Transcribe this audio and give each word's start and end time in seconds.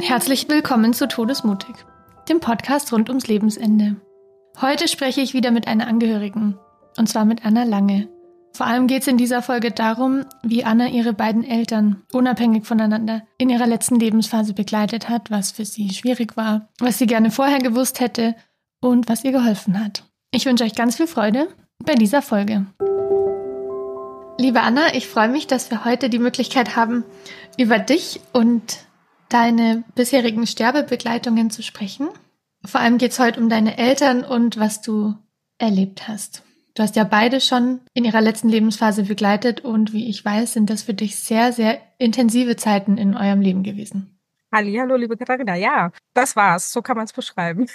Herzlich 0.00 0.48
willkommen 0.48 0.92
zu 0.92 1.08
Todesmutig, 1.08 1.74
dem 2.28 2.38
Podcast 2.38 2.92
rund 2.92 3.08
ums 3.08 3.26
Lebensende. 3.26 3.96
Heute 4.60 4.86
spreche 4.86 5.20
ich 5.20 5.34
wieder 5.34 5.50
mit 5.50 5.66
einer 5.66 5.88
Angehörigen, 5.88 6.58
und 6.98 7.08
zwar 7.08 7.24
mit 7.24 7.44
Anna 7.44 7.64
Lange. 7.64 8.08
Vor 8.52 8.66
allem 8.66 8.86
geht 8.86 9.02
es 9.02 9.08
in 9.08 9.16
dieser 9.16 9.42
Folge 9.42 9.72
darum, 9.72 10.24
wie 10.42 10.62
Anna 10.62 10.88
ihre 10.88 11.12
beiden 11.12 11.42
Eltern 11.42 12.02
unabhängig 12.12 12.64
voneinander 12.66 13.22
in 13.38 13.50
ihrer 13.50 13.66
letzten 13.66 13.98
Lebensphase 13.98 14.54
begleitet 14.54 15.08
hat, 15.08 15.30
was 15.30 15.50
für 15.50 15.64
sie 15.64 15.90
schwierig 15.90 16.36
war, 16.36 16.68
was 16.78 16.98
sie 16.98 17.06
gerne 17.06 17.32
vorher 17.32 17.58
gewusst 17.58 17.98
hätte 17.98 18.36
und 18.80 19.08
was 19.08 19.24
ihr 19.24 19.32
geholfen 19.32 19.82
hat. 19.82 20.04
Ich 20.30 20.46
wünsche 20.46 20.64
euch 20.64 20.74
ganz 20.74 20.96
viel 20.96 21.08
Freude 21.08 21.48
bei 21.84 21.94
dieser 21.94 22.22
Folge. 22.22 22.66
Liebe 24.36 24.62
Anna, 24.62 24.94
ich 24.94 25.06
freue 25.06 25.28
mich, 25.28 25.46
dass 25.46 25.70
wir 25.70 25.84
heute 25.84 26.10
die 26.10 26.18
Möglichkeit 26.18 26.74
haben, 26.74 27.04
über 27.56 27.78
dich 27.78 28.20
und 28.32 28.78
deine 29.28 29.84
bisherigen 29.94 30.46
Sterbebegleitungen 30.46 31.50
zu 31.50 31.62
sprechen. 31.62 32.08
Vor 32.64 32.80
allem 32.80 32.98
geht 32.98 33.12
es 33.12 33.20
heute 33.20 33.40
um 33.40 33.48
deine 33.48 33.78
Eltern 33.78 34.24
und 34.24 34.58
was 34.58 34.80
du 34.80 35.14
erlebt 35.58 36.08
hast. 36.08 36.42
Du 36.74 36.82
hast 36.82 36.96
ja 36.96 37.04
beide 37.04 37.40
schon 37.40 37.80
in 37.92 38.04
ihrer 38.04 38.20
letzten 38.20 38.48
Lebensphase 38.48 39.04
begleitet 39.04 39.60
und 39.60 39.92
wie 39.92 40.08
ich 40.08 40.24
weiß, 40.24 40.54
sind 40.54 40.68
das 40.68 40.82
für 40.82 40.94
dich 40.94 41.14
sehr, 41.16 41.52
sehr 41.52 41.80
intensive 41.98 42.56
Zeiten 42.56 42.98
in 42.98 43.16
eurem 43.16 43.40
Leben 43.40 43.62
gewesen. 43.62 44.13
Hallo, 44.54 44.94
liebe 44.94 45.16
Katharina. 45.16 45.56
Ja, 45.56 45.90
das 46.12 46.36
war's. 46.36 46.70
So 46.70 46.80
kann 46.80 46.96
man 46.96 47.06
es 47.06 47.12
beschreiben. 47.12 47.66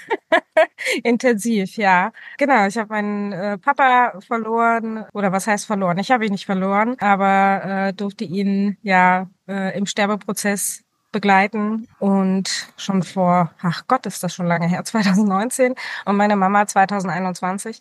Intensiv, 1.03 1.75
ja. 1.75 2.13
Genau, 2.37 2.67
ich 2.67 2.77
habe 2.77 2.93
meinen 2.93 3.33
äh, 3.33 3.57
Papa 3.57 4.17
verloren. 4.21 5.05
Oder 5.11 5.33
was 5.33 5.45
heißt 5.45 5.65
verloren? 5.65 5.97
Ich 5.97 6.09
habe 6.09 6.25
ihn 6.25 6.31
nicht 6.31 6.45
verloren, 6.45 6.95
aber 6.99 7.89
äh, 7.89 7.93
durfte 7.93 8.23
ihn 8.23 8.77
ja 8.81 9.29
äh, 9.49 9.77
im 9.77 9.87
Sterbeprozess 9.87 10.85
begleiten 11.11 11.89
und 11.99 12.71
schon 12.77 13.03
vor, 13.03 13.53
ach 13.61 13.83
Gott, 13.87 14.05
ist 14.05 14.23
das 14.23 14.33
schon 14.33 14.47
lange 14.47 14.69
her, 14.69 14.81
2019 14.85 15.75
und 16.05 16.15
meine 16.15 16.37
Mama 16.37 16.65
2021. 16.65 17.79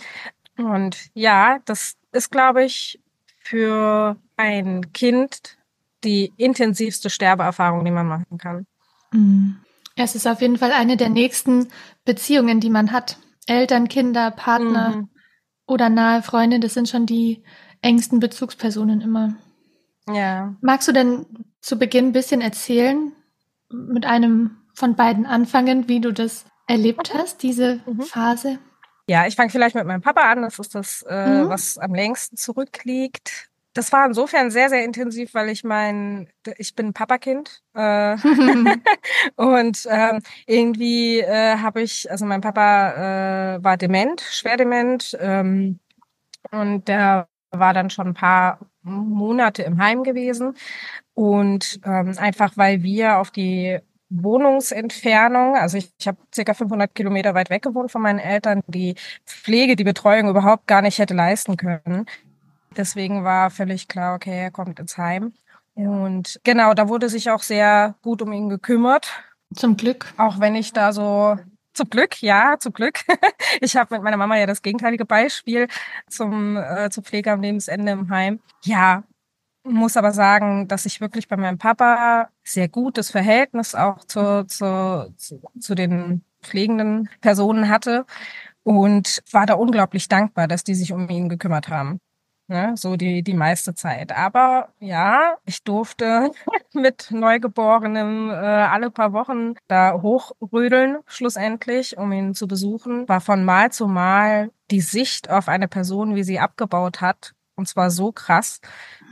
Und 0.56 0.96
ja, 1.14 1.60
das 1.66 1.94
ist, 2.10 2.32
glaube 2.32 2.64
ich, 2.64 3.00
für 3.38 4.16
ein 4.36 4.92
Kind 4.92 5.56
die 6.02 6.32
intensivste 6.36 7.10
Sterbeerfahrung, 7.10 7.84
die 7.84 7.92
man 7.92 8.08
machen 8.08 8.38
kann. 8.38 8.66
Mhm. 9.12 9.56
Es 9.96 10.14
ist 10.14 10.26
auf 10.26 10.40
jeden 10.40 10.58
Fall 10.58 10.72
eine 10.72 10.96
der 10.96 11.08
nächsten 11.08 11.68
Beziehungen, 12.04 12.60
die 12.60 12.70
man 12.70 12.92
hat. 12.92 13.18
Eltern, 13.46 13.88
Kinder, 13.88 14.30
Partner 14.30 14.90
mhm. 14.90 15.08
oder 15.66 15.88
nahe 15.88 16.22
Freunde, 16.22 16.60
das 16.60 16.74
sind 16.74 16.88
schon 16.88 17.06
die 17.06 17.42
engsten 17.82 18.20
Bezugspersonen 18.20 19.00
immer. 19.00 19.34
Ja. 20.08 20.54
Magst 20.60 20.88
du 20.88 20.92
denn 20.92 21.26
zu 21.60 21.78
Beginn 21.78 22.06
ein 22.06 22.12
bisschen 22.12 22.40
erzählen, 22.40 23.12
mit 23.70 24.06
einem 24.06 24.58
von 24.74 24.94
beiden 24.94 25.26
anfangen, 25.26 25.88
wie 25.88 26.00
du 26.00 26.12
das 26.12 26.44
erlebt 26.66 27.12
hast, 27.14 27.42
diese 27.42 27.80
mhm. 27.86 28.02
Phase? 28.02 28.58
Ja, 29.08 29.26
ich 29.26 29.36
fange 29.36 29.50
vielleicht 29.50 29.74
mit 29.74 29.86
meinem 29.86 30.02
Papa 30.02 30.30
an. 30.30 30.42
Das 30.42 30.58
ist 30.58 30.74
das, 30.74 31.02
äh, 31.08 31.44
mhm. 31.44 31.48
was 31.48 31.78
am 31.78 31.94
längsten 31.94 32.36
zurückliegt. 32.36 33.48
Das 33.78 33.92
war 33.92 34.06
insofern 34.06 34.50
sehr, 34.50 34.70
sehr 34.70 34.84
intensiv, 34.84 35.34
weil 35.34 35.50
ich 35.50 35.62
mein, 35.62 36.28
ich 36.56 36.74
bin 36.74 36.92
Papakind. 36.92 37.62
Äh, 37.74 38.16
und 39.36 39.86
ähm, 39.88 40.20
irgendwie 40.48 41.20
äh, 41.20 41.58
habe 41.58 41.82
ich, 41.82 42.10
also 42.10 42.26
mein 42.26 42.40
Papa 42.40 43.54
äh, 43.54 43.62
war 43.62 43.76
dement, 43.76 44.20
schwer 44.20 44.56
dement. 44.56 45.16
Ähm, 45.20 45.78
und 46.50 46.88
der 46.88 47.28
war 47.52 47.72
dann 47.72 47.88
schon 47.88 48.08
ein 48.08 48.14
paar 48.14 48.58
Monate 48.82 49.62
im 49.62 49.80
Heim 49.80 50.02
gewesen. 50.02 50.56
Und 51.14 51.78
ähm, 51.84 52.14
einfach 52.18 52.56
weil 52.56 52.82
wir 52.82 53.18
auf 53.18 53.30
die 53.30 53.78
Wohnungsentfernung, 54.10 55.54
also 55.54 55.78
ich, 55.78 55.92
ich 56.00 56.08
habe 56.08 56.18
circa 56.34 56.54
500 56.54 56.92
Kilometer 56.96 57.34
weit 57.34 57.50
weg 57.50 57.62
gewohnt 57.62 57.92
von 57.92 58.02
meinen 58.02 58.18
Eltern, 58.18 58.62
die 58.66 58.96
Pflege, 59.24 59.76
die 59.76 59.84
Betreuung 59.84 60.28
überhaupt 60.28 60.66
gar 60.66 60.82
nicht 60.82 60.98
hätte 60.98 61.14
leisten 61.14 61.56
können. 61.56 62.06
Deswegen 62.78 63.24
war 63.24 63.50
völlig 63.50 63.88
klar, 63.88 64.14
okay, 64.14 64.44
er 64.44 64.50
kommt 64.52 64.78
ins 64.78 64.96
Heim. 64.96 65.34
Und 65.74 66.40
genau, 66.44 66.74
da 66.74 66.88
wurde 66.88 67.08
sich 67.08 67.30
auch 67.30 67.42
sehr 67.42 67.96
gut 68.02 68.22
um 68.22 68.32
ihn 68.32 68.48
gekümmert. 68.48 69.10
Zum 69.54 69.76
Glück. 69.76 70.14
Auch 70.16 70.38
wenn 70.38 70.54
ich 70.54 70.72
da 70.72 70.92
so 70.92 71.36
zum 71.74 71.90
Glück, 71.90 72.22
ja, 72.22 72.56
zum 72.58 72.72
Glück. 72.72 73.00
Ich 73.60 73.76
habe 73.76 73.94
mit 73.94 74.04
meiner 74.04 74.16
Mama 74.16 74.36
ja 74.36 74.46
das 74.46 74.62
gegenteilige 74.62 75.04
Beispiel 75.04 75.68
zum, 76.08 76.56
äh, 76.56 76.90
zur 76.90 77.02
Pflege 77.02 77.32
am 77.32 77.40
Lebensende 77.40 77.92
im 77.92 78.10
Heim. 78.10 78.40
Ja, 78.62 79.02
muss 79.64 79.96
aber 79.96 80.12
sagen, 80.12 80.68
dass 80.68 80.86
ich 80.86 81.00
wirklich 81.00 81.28
bei 81.28 81.36
meinem 81.36 81.58
Papa 81.58 82.28
sehr 82.44 82.68
gutes 82.68 83.10
Verhältnis 83.10 83.74
auch 83.74 84.04
zu, 84.04 84.46
zu, 84.46 85.12
zu, 85.16 85.40
zu 85.58 85.74
den 85.74 86.22
pflegenden 86.42 87.08
Personen 87.20 87.68
hatte 87.68 88.06
und 88.62 89.22
war 89.32 89.46
da 89.46 89.54
unglaublich 89.54 90.08
dankbar, 90.08 90.46
dass 90.46 90.62
die 90.62 90.74
sich 90.74 90.92
um 90.92 91.08
ihn 91.08 91.28
gekümmert 91.28 91.68
haben. 91.68 92.00
Ne, 92.50 92.72
so 92.76 92.96
die, 92.96 93.22
die 93.22 93.34
meiste 93.34 93.74
Zeit. 93.74 94.10
Aber 94.10 94.70
ja, 94.80 95.36
ich 95.44 95.62
durfte 95.64 96.30
mit 96.72 97.10
Neugeborenem 97.10 98.30
äh, 98.30 98.32
alle 98.32 98.90
paar 98.90 99.12
Wochen 99.12 99.54
da 99.68 100.00
hochrödeln, 100.00 100.98
schlussendlich, 101.06 101.98
um 101.98 102.10
ihn 102.10 102.34
zu 102.34 102.48
besuchen. 102.48 103.06
War 103.06 103.20
von 103.20 103.44
Mal 103.44 103.70
zu 103.70 103.86
Mal 103.86 104.50
die 104.70 104.80
Sicht 104.80 105.28
auf 105.28 105.48
eine 105.48 105.68
Person, 105.68 106.14
wie 106.14 106.22
sie 106.22 106.38
abgebaut 106.38 107.02
hat, 107.02 107.34
und 107.54 107.68
zwar 107.68 107.90
so 107.90 108.12
krass. 108.12 108.60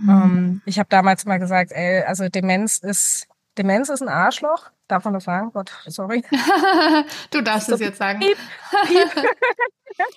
Mhm. 0.00 0.08
Ähm, 0.08 0.62
ich 0.64 0.78
habe 0.78 0.88
damals 0.88 1.26
mal 1.26 1.38
gesagt, 1.38 1.72
ey, 1.72 2.04
also 2.04 2.30
Demenz 2.30 2.78
ist 2.78 3.28
Demenz 3.58 3.88
ist 3.88 4.02
ein 4.02 4.08
Arschloch. 4.08 4.70
Darf 4.88 5.04
man 5.04 5.14
das 5.14 5.24
sagen? 5.24 5.50
Gott, 5.52 5.72
sorry. 5.86 6.22
du 7.30 7.42
darfst 7.42 7.68
so, 7.68 7.74
es 7.74 7.80
jetzt 7.80 7.98
sagen. 7.98 8.20
Piep, 8.20 8.38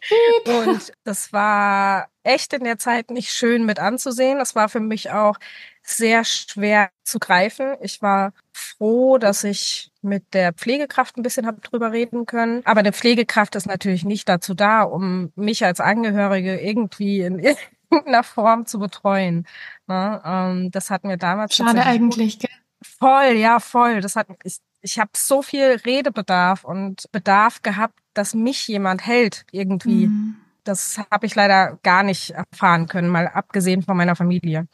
piep. 0.02 0.68
Und 0.68 0.94
das 1.04 1.34
war 1.34 2.08
echt 2.24 2.54
in 2.54 2.64
der 2.64 2.78
Zeit 2.78 3.10
nicht 3.10 3.32
schön 3.32 3.66
mit 3.66 3.80
anzusehen. 3.80 4.38
Das 4.38 4.56
war 4.56 4.70
für 4.70 4.80
mich 4.80 5.10
auch 5.10 5.38
sehr 5.82 6.24
schwer 6.24 6.92
zu 7.04 7.18
greifen. 7.18 7.76
Ich 7.82 8.02
war 8.04 8.34
froh, 8.54 9.18
dass 9.18 9.44
ich 9.44 9.92
mit 10.02 10.34
der 10.34 10.54
Pflegekraft 10.54 11.18
ein 11.18 11.24
bisschen 11.24 11.48
habe 11.48 11.62
drüber 11.62 11.92
reden 11.92 12.28
können. 12.28 12.62
Aber 12.66 12.82
eine 12.82 12.94
Pflegekraft 12.94 13.56
ist 13.56 13.66
natürlich 13.66 14.06
nicht 14.06 14.30
dazu 14.30 14.54
da, 14.54 14.84
um 14.84 15.32
mich 15.36 15.66
als 15.66 15.80
Angehörige 15.80 16.60
irgendwie 16.60 17.22
in 17.22 17.40
irgendeiner 17.90 18.24
Form 18.24 18.68
zu 18.68 18.78
betreuen. 18.78 19.48
Ne? 19.88 20.22
Ähm, 20.24 20.72
das 20.72 20.92
hat 20.92 21.04
mir 21.06 21.18
damals. 21.18 21.56
Schade 21.56 21.84
eigentlich, 21.84 22.38
gell? 22.38 22.52
Voll, 22.82 23.34
ja, 23.36 23.60
voll. 23.60 24.02
Das 24.02 24.16
hat 24.16 24.28
ich, 24.44 24.60
ich 24.82 25.00
habe 25.00 25.12
so 25.16 25.42
viel 25.42 25.80
Redebedarf 25.86 26.64
und 26.64 27.12
Bedarf 27.12 27.62
gehabt, 27.62 28.00
dass 28.14 28.34
mich 28.34 28.68
jemand 28.68 29.06
hält 29.06 29.46
irgendwie. 29.52 30.08
Mhm. 30.08 30.36
Das 30.64 31.00
habe 31.12 31.26
ich 31.26 31.36
leider 31.36 31.80
gar 31.84 32.04
nicht 32.04 32.32
erfahren 32.32 32.88
können, 32.88 33.10
mal 33.10 33.28
abgesehen 33.28 33.82
von 33.82 33.98
meiner 33.98 34.16
Familie. 34.16 34.68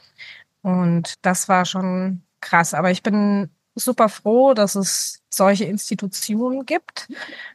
Und 0.62 1.14
das 1.22 1.48
war 1.48 1.66
schon 1.66 2.24
krass. 2.42 2.74
Aber 2.74 2.92
ich 2.92 3.04
bin 3.04 3.50
super 3.76 4.10
froh, 4.10 4.54
dass 4.54 4.76
es 4.76 5.22
solche 5.30 5.66
Institutionen 5.66 6.66
gibt 6.66 7.08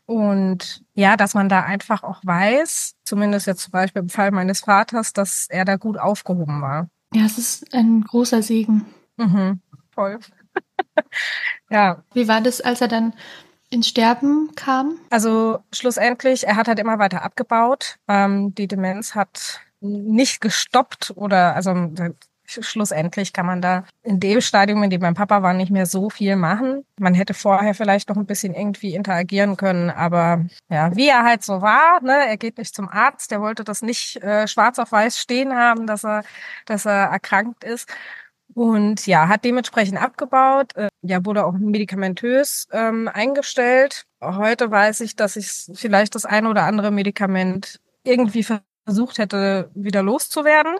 und 0.06 0.84
ja, 0.94 1.16
dass 1.16 1.34
man 1.34 1.48
da 1.48 1.62
einfach 1.62 2.02
auch 2.02 2.20
weiß, 2.22 2.94
zumindest 3.04 3.46
jetzt 3.46 3.62
zum 3.62 3.72
Beispiel 3.72 4.02
im 4.02 4.10
Fall 4.10 4.30
meines 4.30 4.60
Vaters, 4.60 5.12
dass 5.12 5.46
er 5.48 5.64
da 5.64 5.76
gut 5.76 5.98
aufgehoben 5.98 6.60
war. 6.60 6.88
Ja, 7.14 7.24
es 7.24 7.38
ist 7.38 7.74
ein 7.74 8.02
großer 8.02 8.42
Segen. 8.42 8.86
Mhm, 9.16 9.60
voll. 9.92 10.20
ja. 11.70 12.02
Wie 12.14 12.28
war 12.28 12.40
das, 12.40 12.60
als 12.60 12.80
er 12.80 12.88
dann 12.88 13.14
ins 13.70 13.88
Sterben 13.88 14.50
kam? 14.56 14.98
Also 15.10 15.60
schlussendlich, 15.72 16.46
er 16.46 16.56
hat 16.56 16.68
halt 16.68 16.78
immer 16.78 16.98
weiter 16.98 17.22
abgebaut. 17.22 17.96
Ähm, 18.08 18.54
die 18.54 18.68
Demenz 18.68 19.14
hat 19.14 19.60
nicht 19.80 20.40
gestoppt 20.40 21.12
oder 21.16 21.54
also 21.54 21.74
schlussendlich 22.58 23.32
kann 23.32 23.46
man 23.46 23.62
da 23.62 23.84
in 24.02 24.18
dem 24.18 24.40
Stadium, 24.40 24.82
in 24.82 24.90
dem 24.90 25.00
mein 25.00 25.14
Papa 25.14 25.42
war, 25.42 25.54
nicht 25.54 25.70
mehr 25.70 25.86
so 25.86 26.10
viel 26.10 26.36
machen. 26.36 26.84
Man 26.98 27.14
hätte 27.14 27.34
vorher 27.34 27.74
vielleicht 27.74 28.08
noch 28.08 28.16
ein 28.16 28.26
bisschen 28.26 28.54
irgendwie 28.54 28.94
interagieren 28.94 29.56
können, 29.56 29.90
aber 29.90 30.44
ja, 30.68 30.94
wie 30.96 31.08
er 31.08 31.22
halt 31.24 31.44
so 31.44 31.62
war, 31.62 32.02
ne, 32.02 32.26
er 32.26 32.36
geht 32.36 32.58
nicht 32.58 32.74
zum 32.74 32.88
Arzt, 32.88 33.30
der 33.30 33.40
wollte 33.40 33.64
das 33.64 33.82
nicht 33.82 34.16
äh, 34.22 34.48
schwarz 34.48 34.78
auf 34.78 34.92
weiß 34.92 35.18
stehen 35.18 35.54
haben, 35.54 35.86
dass 35.86 36.04
er, 36.04 36.24
dass 36.66 36.86
er 36.86 37.10
erkrankt 37.10 37.64
ist. 37.64 37.88
Und 38.54 39.06
ja, 39.06 39.28
hat 39.28 39.44
dementsprechend 39.44 40.00
abgebaut, 40.00 40.74
äh, 40.76 40.88
ja, 41.02 41.24
wurde 41.24 41.44
auch 41.44 41.52
medikamentös 41.52 42.66
ähm, 42.72 43.08
eingestellt. 43.12 44.06
Heute 44.20 44.70
weiß 44.70 45.00
ich, 45.00 45.16
dass 45.16 45.36
ich 45.36 45.50
vielleicht 45.74 46.14
das 46.14 46.24
ein 46.24 46.46
oder 46.46 46.64
andere 46.64 46.90
Medikament 46.90 47.80
irgendwie 48.02 48.44
versucht 48.84 49.18
hätte, 49.18 49.70
wieder 49.74 50.02
loszuwerden, 50.02 50.76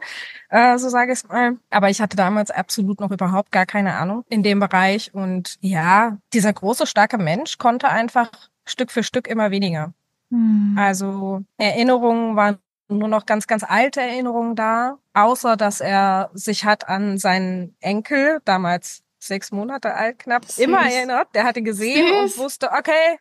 äh, 0.49 0.79
so 0.79 0.89
sage 0.89 1.13
ich 1.13 1.21
es 1.21 1.29
mal. 1.29 1.59
Aber 1.71 1.91
ich 1.91 2.01
hatte 2.01 2.17
damals 2.17 2.51
absolut 2.51 3.01
noch 3.01 3.11
überhaupt 3.11 3.53
gar 3.53 3.67
keine 3.67 3.95
Ahnung 3.95 4.25
in 4.29 4.43
dem 4.43 4.59
Bereich. 4.59 5.15
Und 5.15 5.57
ja, 5.61 6.19
dieser 6.33 6.53
große, 6.53 6.87
starke 6.87 7.19
Mensch 7.19 7.59
konnte 7.59 7.89
einfach 7.89 8.31
Stück 8.65 8.91
für 8.91 9.03
Stück 9.03 9.29
immer 9.29 9.51
weniger. 9.51 9.93
Hm. 10.31 10.77
Also 10.79 11.43
Erinnerungen 11.57 12.37
waren 12.37 12.59
nur 12.91 13.09
noch 13.09 13.27
ganz, 13.27 13.47
ganz 13.47 13.65
alte 13.65 14.01
Erinnerungen 14.01 14.57
da, 14.57 14.99
außer 15.15 15.57
dass 15.57 15.81
er 15.81 16.31
sich 16.35 16.65
hat 16.65 16.89
an 16.89 17.19
seinen 17.19 17.77
Enkel, 17.81 18.41
damals 18.45 19.03
sechs 19.19 19.53
Monate 19.53 19.95
alt 19.95 20.19
knapp, 20.19 20.45
süß. 20.47 20.59
immer 20.59 20.81
erinnert. 20.81 21.35
Der 21.35 21.45
hatte 21.45 21.63
gesehen 21.63 22.07
süß. 22.07 22.37
und 22.37 22.45
wusste, 22.45 22.71
okay, 22.73 23.19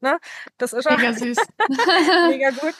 ne, 0.00 0.18
das 0.58 0.72
ist 0.72 0.86
er. 0.86 0.96
Mega 0.96 1.12
süß. 1.12 1.36
Mega 2.28 2.50
gut. 2.50 2.74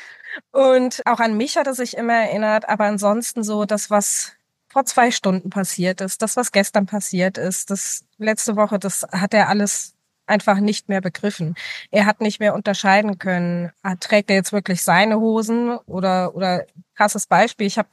Und 0.50 1.02
auch 1.06 1.20
an 1.20 1.36
mich 1.36 1.56
hat 1.56 1.66
er 1.66 1.74
sich 1.74 1.96
immer 1.96 2.14
erinnert, 2.14 2.68
aber 2.68 2.84
ansonsten 2.84 3.42
so 3.42 3.64
das, 3.64 3.90
was 3.90 4.32
vor 4.68 4.86
zwei 4.86 5.10
Stunden 5.10 5.50
passiert 5.50 6.00
ist, 6.00 6.22
das, 6.22 6.36
was 6.36 6.50
gestern 6.50 6.86
passiert 6.86 7.36
ist, 7.36 7.70
das 7.70 8.04
letzte 8.16 8.56
Woche, 8.56 8.78
das 8.78 9.06
hat 9.12 9.34
er 9.34 9.50
alles 9.50 9.94
einfach 10.32 10.58
nicht 10.60 10.88
mehr 10.88 11.00
begriffen. 11.00 11.54
Er 11.90 12.06
hat 12.06 12.20
nicht 12.20 12.40
mehr 12.40 12.54
unterscheiden 12.54 13.18
können, 13.18 13.70
ah, 13.82 13.96
trägt 13.96 14.30
er 14.30 14.36
jetzt 14.36 14.52
wirklich 14.52 14.82
seine 14.82 15.20
Hosen 15.20 15.76
oder 15.86 16.34
oder 16.34 16.66
krasses 16.94 17.26
Beispiel. 17.26 17.66
Ich 17.66 17.78
habe, 17.78 17.88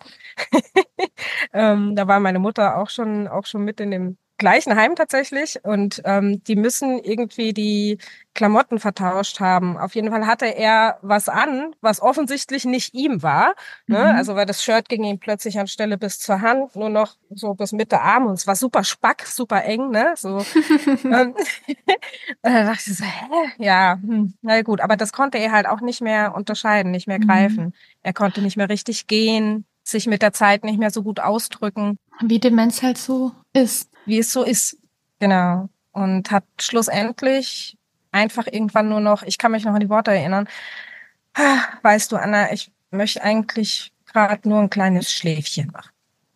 ähm, 1.54 1.96
da 1.96 2.08
war 2.08 2.20
meine 2.20 2.40
Mutter 2.40 2.78
auch 2.78 2.90
schon 2.90 3.28
auch 3.28 3.46
schon 3.46 3.64
mit 3.64 3.80
in 3.80 3.92
dem 3.92 4.18
gleichen 4.40 4.76
Heim 4.76 4.96
tatsächlich 4.96 5.60
und 5.64 6.02
ähm, 6.06 6.44
die 6.46 6.56
müssen 6.56 6.98
irgendwie 6.98 7.54
die 7.54 8.00
Klamotten 8.34 8.80
vertauscht 8.80 9.40
haben. 9.40 9.78
Auf 9.78 9.96
jeden 9.96 10.10
Fall 10.10 10.26
hatte 10.26 10.46
er 10.46 10.98
was 11.02 11.30
an, 11.30 11.76
was 11.82 12.02
offensichtlich 12.02 12.66
nicht 12.66 12.94
ihm 12.94 13.22
war. 13.22 13.54
Ne? 13.86 14.00
Mhm. 14.00 14.18
Also 14.18 14.36
weil 14.36 14.46
das 14.46 14.64
Shirt 14.64 14.90
ging 14.90 15.04
ihm 15.04 15.20
plötzlich 15.20 15.60
anstelle 15.60 15.98
bis 15.98 16.20
zur 16.20 16.42
Hand 16.42 16.76
nur 16.76 16.90
noch 16.90 17.18
so 17.30 17.54
bis 17.54 17.74
Mitte 17.74 18.02
Arm 18.02 18.26
und 18.26 18.34
es 18.34 18.48
war 18.48 18.56
super 18.56 18.84
spack, 18.84 19.28
super 19.28 19.64
eng. 19.66 19.92
Ne? 19.92 20.14
So. 20.16 20.40
ähm, 21.04 21.36
da 22.42 22.64
dachte 22.64 22.90
ich 22.92 22.98
so, 22.98 23.04
hä? 23.04 23.52
Ja, 23.58 24.00
hm, 24.02 24.34
na 24.42 24.62
gut. 24.62 24.82
Aber 24.82 24.96
das 24.96 25.12
konnte 25.12 25.38
er 25.38 25.52
halt 25.52 25.68
auch 25.68 25.82
nicht 25.82 26.02
mehr 26.02 26.34
unterscheiden, 26.34 26.92
nicht 26.92 27.08
mehr 27.08 27.20
mhm. 27.20 27.28
greifen. 27.28 27.66
Mhm. 27.66 27.74
Er 28.04 28.14
konnte 28.14 28.42
nicht 28.42 28.58
mehr 28.58 28.70
richtig 28.70 29.08
gehen, 29.08 29.66
sich 29.84 30.08
mit 30.08 30.22
der 30.22 30.34
Zeit 30.34 30.64
nicht 30.64 30.80
mehr 30.80 30.92
so 30.92 31.04
gut 31.04 31.20
ausdrücken. 31.20 31.98
Wie 32.22 32.40
Demenz 32.40 32.82
halt 32.82 32.98
so 32.98 33.32
ist 33.54 33.90
wie 34.10 34.20
es 34.20 34.34
so 34.34 34.44
ist. 34.44 34.78
Genau. 35.20 35.70
Und 35.92 36.32
hat 36.32 36.46
schlussendlich 36.60 37.78
einfach 38.12 38.48
irgendwann 38.48 38.90
nur 38.90 39.00
noch, 39.00 39.24
ich 39.24 39.38
kann 39.38 39.52
mich 39.52 39.66
noch 39.66 39.74
an 39.74 39.80
die 39.80 39.90
Worte 39.90 40.12
erinnern, 40.12 40.48
weißt 41.82 42.12
du, 42.12 42.18
Anna, 42.18 42.52
ich 42.52 42.72
möchte 42.92 43.22
eigentlich 43.22 43.92
gerade 44.06 44.48
nur 44.50 44.60
ein 44.60 44.70
kleines 44.70 45.12
Schläfchen 45.12 45.72
machen. 45.72 45.92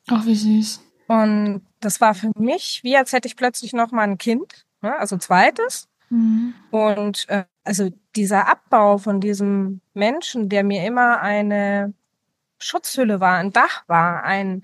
Ach, 0.08 0.26
wie 0.26 0.36
süß. 0.36 0.82
Und 1.08 1.62
das 1.80 2.00
war 2.00 2.14
für 2.14 2.32
mich, 2.36 2.82
wie 2.84 2.96
als 2.96 3.12
hätte 3.12 3.28
ich 3.28 3.36
plötzlich 3.36 3.74
noch 3.74 3.92
mal 3.92 4.04
ein 4.04 4.18
Kind, 4.18 4.66
ne? 4.82 4.96
also 4.98 5.18
zweites. 5.18 5.88
Mhm. 6.10 6.54
Und 6.72 7.28
äh, 7.30 7.46
also 7.64 7.90
dieser 8.16 8.48
Abbau 8.48 8.98
von 8.98 9.20
diesem 9.20 9.82
Menschen, 9.94 10.50
der 10.50 10.64
mir 10.64 10.86
immer 10.86 11.22
eine 11.22 11.94
Schutzhülle 12.60 13.20
war, 13.20 13.38
ein 13.38 13.52
Dach 13.52 13.84
war, 13.88 14.24
ein 14.24 14.64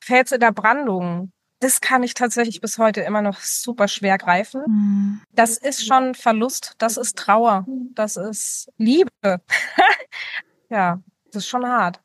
Fels 0.00 0.32
in 0.32 0.40
der 0.40 0.52
Brandung, 0.52 1.32
das 1.60 1.80
kann 1.80 2.02
ich 2.02 2.14
tatsächlich 2.14 2.60
bis 2.60 2.78
heute 2.78 3.02
immer 3.02 3.22
noch 3.22 3.38
super 3.40 3.86
schwer 3.86 4.18
greifen. 4.18 4.62
Mhm. 4.66 5.20
Das 5.32 5.58
ist 5.58 5.86
schon 5.86 6.14
Verlust, 6.14 6.74
das 6.78 6.96
ist 6.96 7.16
Trauer, 7.16 7.66
das 7.94 8.16
ist 8.16 8.70
Liebe. 8.78 9.10
ja, 10.70 11.00
das 11.26 11.44
ist 11.44 11.48
schon 11.48 11.66
hart. 11.66 12.00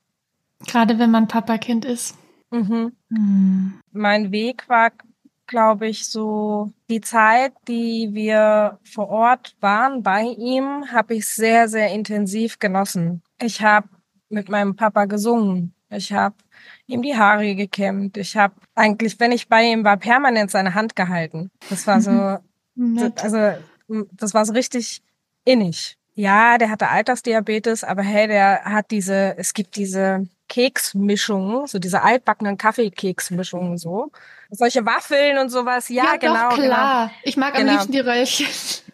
Gerade 0.67 0.99
wenn 0.99 1.11
man 1.11 1.27
Papakind 1.27 1.85
ist. 1.85 2.17
Mhm. 2.51 2.91
Mhm. 3.09 3.79
Mein 3.91 4.31
Weg 4.31 4.67
war, 4.67 4.91
glaube 5.47 5.87
ich, 5.87 6.07
so 6.07 6.71
die 6.89 7.01
Zeit, 7.01 7.53
die 7.67 8.09
wir 8.11 8.79
vor 8.83 9.09
Ort 9.09 9.55
waren 9.61 10.03
bei 10.03 10.23
ihm, 10.23 10.91
habe 10.91 11.15
ich 11.15 11.27
sehr, 11.27 11.67
sehr 11.69 11.91
intensiv 11.91 12.59
genossen. 12.59 13.21
Ich 13.41 13.61
habe 13.61 13.87
mit 14.29 14.49
meinem 14.49 14.75
Papa 14.75 15.05
gesungen. 15.05 15.73
Ich 15.89 16.11
habe 16.11 16.35
ihm 16.88 17.01
die 17.01 17.17
Haare 17.17 17.56
gekämmt. 17.56 18.17
Ich 18.17 18.38
habe 18.38 18.56
eigentlich, 18.75 19.19
wenn 19.19 19.31
ich 19.31 19.47
bei 19.47 19.63
ihm 19.63 19.83
war, 19.83 19.97
permanent 19.97 20.51
seine 20.51 20.73
Hand 20.73 20.95
gehalten. 20.95 21.51
Das 21.69 21.88
war 21.88 22.01
so, 22.01 22.38
also 23.21 23.51
das 24.12 24.33
war 24.33 24.45
so 24.45 24.53
richtig 24.53 25.01
innig. 25.44 25.97
Ja, 26.13 26.57
der 26.57 26.69
hatte 26.69 26.88
Altersdiabetes, 26.88 27.83
aber 27.83 28.01
hey, 28.01 28.27
der 28.27 28.63
hat 28.63 28.89
diese, 28.91 29.38
es 29.38 29.53
gibt 29.53 29.75
diese 29.75 30.25
Keksmischungen, 30.47 31.67
so 31.67 31.77
diese 31.77 32.03
altbackenen 32.03 32.57
Kaffeekeksmischungen 32.57 33.77
so. 33.77 34.12
Solche 34.50 34.85
Waffeln 34.85 35.38
und 35.38 35.50
sowas, 35.50 35.89
ja, 35.89 36.06
ja 36.06 36.15
genau. 36.17 36.50
Doch, 36.50 36.56
klar. 36.56 37.07
Genau. 37.07 37.19
Ich 37.23 37.35
mag 37.35 37.56
am 37.56 37.62
genau. 37.62 37.73
liebsten 37.73 37.91
die 37.91 38.00
Röllchen. 38.00 38.47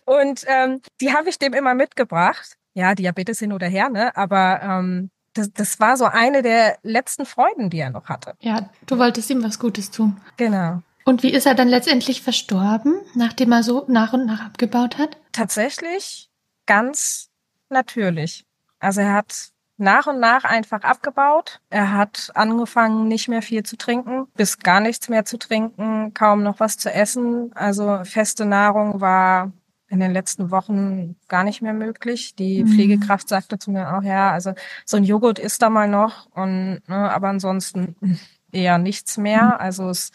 Und 0.05 0.45
ähm, 0.47 0.81
die 0.99 1.13
habe 1.13 1.29
ich 1.29 1.37
dem 1.37 1.53
immer 1.53 1.75
mitgebracht. 1.75 2.57
Ja, 2.73 2.95
Diabetes 2.95 3.39
hin 3.39 3.53
oder 3.53 3.67
her, 3.67 3.89
ne? 3.89 4.15
Aber 4.15 4.61
ähm, 4.63 5.11
das, 5.33 5.51
das 5.53 5.79
war 5.79 5.97
so 5.97 6.05
eine 6.05 6.41
der 6.41 6.77
letzten 6.83 7.25
Freuden, 7.25 7.69
die 7.69 7.79
er 7.79 7.89
noch 7.89 8.09
hatte. 8.09 8.35
Ja, 8.39 8.69
du 8.85 8.97
wolltest 8.97 9.29
ihm 9.29 9.43
was 9.43 9.59
Gutes 9.59 9.91
tun. 9.91 10.19
Genau. 10.37 10.81
Und 11.03 11.23
wie 11.23 11.33
ist 11.33 11.45
er 11.45 11.55
dann 11.55 11.67
letztendlich 11.67 12.21
verstorben, 12.21 13.01
nachdem 13.15 13.51
er 13.51 13.63
so 13.63 13.85
nach 13.87 14.13
und 14.13 14.25
nach 14.25 14.45
abgebaut 14.45 14.97
hat? 14.97 15.17
Tatsächlich 15.31 16.29
ganz 16.65 17.29
natürlich. 17.69 18.45
Also 18.79 19.01
er 19.01 19.13
hat 19.13 19.51
nach 19.77 20.05
und 20.05 20.19
nach 20.19 20.43
einfach 20.43 20.81
abgebaut. 20.81 21.59
Er 21.69 21.93
hat 21.93 22.31
angefangen, 22.35 23.07
nicht 23.07 23.27
mehr 23.27 23.41
viel 23.41 23.63
zu 23.63 23.77
trinken, 23.77 24.27
bis 24.35 24.59
gar 24.59 24.79
nichts 24.79 25.09
mehr 25.09 25.25
zu 25.25 25.37
trinken, 25.37 26.13
kaum 26.13 26.43
noch 26.43 26.59
was 26.59 26.77
zu 26.77 26.93
essen. 26.93 27.51
Also 27.55 28.01
feste 28.03 28.45
Nahrung 28.45 29.01
war 29.01 29.51
in 29.91 29.99
den 29.99 30.11
letzten 30.11 30.51
Wochen 30.51 31.17
gar 31.27 31.43
nicht 31.43 31.61
mehr 31.61 31.73
möglich. 31.73 32.33
Die 32.35 32.63
mhm. 32.63 32.67
Pflegekraft 32.69 33.27
sagte 33.27 33.59
zu 33.59 33.71
mir 33.71 33.95
auch, 33.95 34.03
ja, 34.03 34.31
also 34.31 34.53
so 34.85 34.95
ein 34.97 35.03
Joghurt 35.03 35.37
ist 35.37 35.61
da 35.61 35.69
mal 35.69 35.89
noch 35.89 36.27
und 36.33 36.81
ne, 36.87 37.11
aber 37.11 37.27
ansonsten 37.27 37.95
eher 38.53 38.77
nichts 38.77 39.17
mehr. 39.17 39.43
Mhm. 39.43 39.51
Also 39.59 39.89
es 39.89 40.11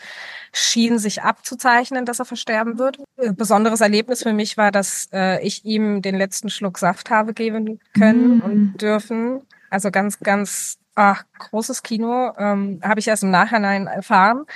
schien 0.52 0.98
sich 0.98 1.22
abzuzeichnen, 1.22 2.06
dass 2.06 2.20
er 2.20 2.24
versterben 2.24 2.78
wird. 2.78 2.98
Besonderes 3.36 3.82
Erlebnis 3.82 4.22
für 4.22 4.32
mich 4.32 4.56
war, 4.56 4.72
dass 4.72 5.10
äh, 5.12 5.42
ich 5.46 5.66
ihm 5.66 6.00
den 6.00 6.16
letzten 6.16 6.48
Schluck 6.48 6.78
Saft 6.78 7.10
habe 7.10 7.34
geben 7.34 7.78
können 7.92 8.36
mhm. 8.36 8.40
und 8.40 8.76
dürfen. 8.78 9.42
Also 9.68 9.90
ganz, 9.90 10.20
ganz 10.20 10.78
ach, 10.94 11.24
großes 11.38 11.82
Kino. 11.82 12.32
Ähm, 12.38 12.80
habe 12.82 12.98
ich 12.98 13.08
erst 13.08 13.24
im 13.24 13.30
Nachhinein 13.30 13.88
erfahren. 13.88 14.46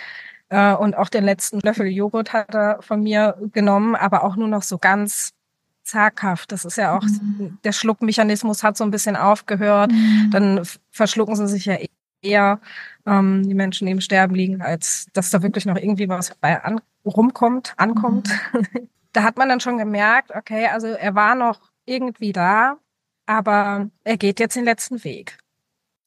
Äh, 0.51 0.75
und 0.75 0.97
auch 0.97 1.09
den 1.09 1.25
letzten 1.25 1.61
Löffel 1.61 1.87
Joghurt 1.87 2.33
hat 2.33 2.55
er 2.55 2.83
von 2.83 3.03
mir 3.03 3.37
genommen, 3.53 3.97
aber 3.97 4.25
auch 4.25 4.37
nur 4.37 4.49
noch 4.49 4.63
so 4.63 4.79
ganz 4.79 5.33
zaghaft. 5.85 6.53
Das 6.53 6.65
ist 6.65 6.77
ja 6.77 6.97
auch, 6.97 7.03
mhm. 7.03 7.59
der 7.65 7.73
Schluckmechanismus 7.73 8.63
hat 8.63 8.77
so 8.77 8.85
ein 8.85 8.91
bisschen 8.91 9.17
aufgehört. 9.17 9.93
Mhm. 9.93 10.31
Dann 10.31 10.63
verschlucken 10.91 11.37
sie 11.37 11.49
sich 11.49 11.65
ja 11.65 11.77
eher 12.23 12.61
ähm, 13.07 13.49
die 13.49 13.55
Menschen, 13.55 13.89
im 13.89 14.01
Sterben 14.01 14.35
liegen, 14.35 14.61
als 14.61 15.07
dass 15.13 15.31
da 15.31 15.43
wirklich 15.43 15.67
noch 15.67 15.77
irgendwie 15.77 16.09
was 16.09 16.35
bei 16.41 16.63
an, 16.63 16.81
rumkommt, 17.05 17.75
ankommt. 17.77 18.29
Mhm. 18.53 18.89
da 19.13 19.23
hat 19.23 19.37
man 19.39 19.49
dann 19.49 19.61
schon 19.61 19.79
gemerkt, 19.79 20.33
okay, 20.35 20.67
also 20.67 20.89
er 20.89 21.15
war 21.15 21.35
noch 21.35 21.61
irgendwie 21.87 22.33
da, 22.33 22.77
aber 23.27 23.89
er 24.05 24.17
geht 24.17 24.41
jetzt 24.41 24.57
den 24.57 24.65
letzten 24.65 25.03
Weg. 25.05 25.39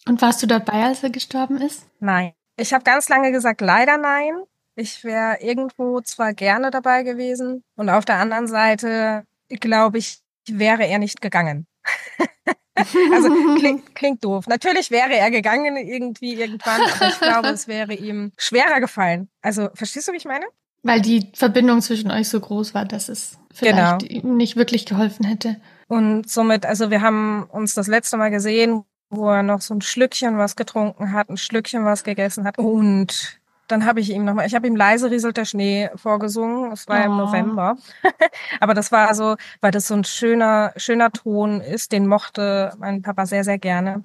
Und 0.05 0.21
warst 0.21 0.43
du 0.43 0.47
dabei, 0.47 0.83
als 0.83 1.01
er 1.03 1.09
gestorben 1.09 1.57
ist? 1.61 1.87
Nein. 1.99 2.33
Ich 2.57 2.73
habe 2.73 2.83
ganz 2.83 3.09
lange 3.09 3.31
gesagt, 3.31 3.61
leider 3.61 3.97
nein. 3.97 4.35
Ich 4.75 5.03
wäre 5.03 5.37
irgendwo 5.41 6.01
zwar 6.01 6.33
gerne 6.33 6.71
dabei 6.71 7.03
gewesen 7.03 7.63
und 7.75 7.89
auf 7.89 8.05
der 8.05 8.17
anderen 8.17 8.47
Seite 8.47 9.23
glaube 9.49 9.99
ich, 9.99 10.19
wäre 10.47 10.87
er 10.87 10.99
nicht 10.99 11.21
gegangen. 11.21 11.67
also 12.75 13.29
klingt, 13.57 13.95
klingt 13.95 14.23
doof. 14.23 14.47
Natürlich 14.47 14.91
wäre 14.91 15.15
er 15.15 15.31
gegangen 15.31 15.77
irgendwie 15.77 16.33
irgendwann, 16.33 16.81
aber 16.81 17.07
ich 17.07 17.19
glaube, 17.19 17.47
es 17.49 17.67
wäre 17.67 17.93
ihm 17.93 18.31
schwerer 18.37 18.79
gefallen. 18.79 19.29
Also 19.41 19.69
verstehst 19.73 20.07
du, 20.07 20.11
wie 20.13 20.17
ich 20.17 20.25
meine? 20.25 20.45
Weil 20.81 21.01
die 21.01 21.29
Verbindung 21.33 21.81
zwischen 21.81 22.11
euch 22.11 22.27
so 22.27 22.39
groß 22.39 22.73
war, 22.73 22.85
dass 22.85 23.07
es 23.09 23.37
vielleicht 23.53 23.99
genau. 23.99 24.21
ihm 24.21 24.35
nicht 24.35 24.57
wirklich 24.57 24.85
geholfen 24.85 25.25
hätte. 25.25 25.61
Und 25.87 26.29
somit, 26.29 26.65
also 26.65 26.89
wir 26.89 27.01
haben 27.01 27.43
uns 27.51 27.73
das 27.73 27.87
letzte 27.87 28.17
Mal 28.17 28.31
gesehen, 28.31 28.83
wo 29.15 29.29
er 29.29 29.43
noch 29.43 29.61
so 29.61 29.73
ein 29.73 29.81
Schlückchen 29.81 30.37
was 30.37 30.55
getrunken 30.55 31.13
hat, 31.13 31.29
ein 31.29 31.37
Schlückchen 31.37 31.85
was 31.85 32.03
gegessen 32.03 32.45
hat. 32.45 32.57
Und 32.57 33.39
dann 33.67 33.85
habe 33.85 33.99
ich 33.99 34.11
ihm 34.11 34.25
nochmal, 34.25 34.45
ich 34.45 34.55
habe 34.55 34.67
ihm 34.67 34.75
leise 34.75 35.09
rieselt 35.09 35.37
der 35.37 35.45
Schnee 35.45 35.89
vorgesungen. 35.95 36.71
Es 36.71 36.87
war 36.87 37.01
oh. 37.01 37.05
im 37.05 37.17
November. 37.17 37.77
Aber 38.59 38.73
das 38.73 38.91
war 38.91 39.13
so, 39.15 39.35
weil 39.61 39.71
das 39.71 39.87
so 39.87 39.95
ein 39.95 40.03
schöner, 40.03 40.73
schöner 40.75 41.11
Ton 41.11 41.61
ist, 41.61 41.91
den 41.91 42.07
mochte 42.07 42.73
mein 42.77 43.01
Papa 43.01 43.25
sehr, 43.25 43.43
sehr 43.43 43.57
gerne. 43.57 44.03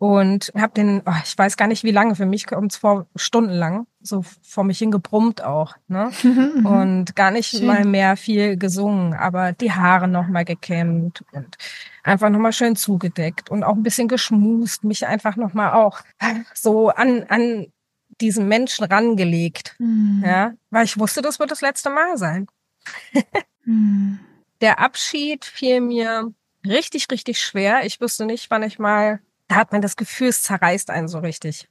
Und 0.00 0.50
habe 0.56 0.72
den, 0.72 1.02
oh, 1.04 1.12
ich 1.22 1.36
weiß 1.36 1.58
gar 1.58 1.68
nicht 1.68 1.84
wie 1.84 1.90
lange, 1.90 2.14
für 2.14 2.24
mich 2.24 2.46
kommt 2.46 2.72
es 2.72 2.78
vor 2.78 3.06
stundenlang, 3.16 3.86
so 4.00 4.24
vor 4.40 4.64
mich 4.64 4.78
hingebrummt 4.78 5.44
auch. 5.44 5.76
Ne? 5.88 6.10
Mhm, 6.22 6.64
und 6.64 7.16
gar 7.16 7.30
nicht 7.30 7.50
Schön. 7.50 7.66
mal 7.66 7.84
mehr 7.84 8.16
viel 8.16 8.56
gesungen, 8.56 9.12
aber 9.12 9.52
die 9.52 9.72
Haare 9.72 10.08
nochmal 10.08 10.46
gekämmt 10.46 11.22
und 11.32 11.58
einfach 12.02 12.30
nochmal 12.30 12.54
schön 12.54 12.76
zugedeckt 12.76 13.50
und 13.50 13.62
auch 13.62 13.74
ein 13.74 13.82
bisschen 13.82 14.08
geschmust, 14.08 14.84
mich 14.84 15.06
einfach 15.06 15.36
nochmal 15.36 15.74
auch 15.74 16.00
so 16.54 16.88
an, 16.88 17.24
an 17.28 17.66
diesen 18.22 18.48
Menschen 18.48 18.86
rangelegt. 18.86 19.76
Mhm. 19.78 20.22
Ja, 20.24 20.54
weil 20.70 20.86
ich 20.86 20.98
wusste, 20.98 21.20
das 21.20 21.38
wird 21.38 21.50
das 21.50 21.60
letzte 21.60 21.90
Mal 21.90 22.16
sein. 22.16 22.46
mhm. 23.66 24.18
Der 24.62 24.78
Abschied 24.78 25.44
fiel 25.44 25.82
mir 25.82 26.32
richtig, 26.64 27.06
richtig 27.10 27.38
schwer. 27.38 27.84
Ich 27.84 28.00
wusste 28.00 28.24
nicht, 28.24 28.50
wann 28.50 28.62
ich 28.62 28.78
mal 28.78 29.20
da 29.50 29.56
hat 29.56 29.72
man 29.72 29.82
das 29.82 29.96
Gefühl, 29.96 30.28
es 30.28 30.42
zerreißt 30.42 30.90
einen 30.90 31.08
so 31.08 31.18
richtig. 31.18 31.68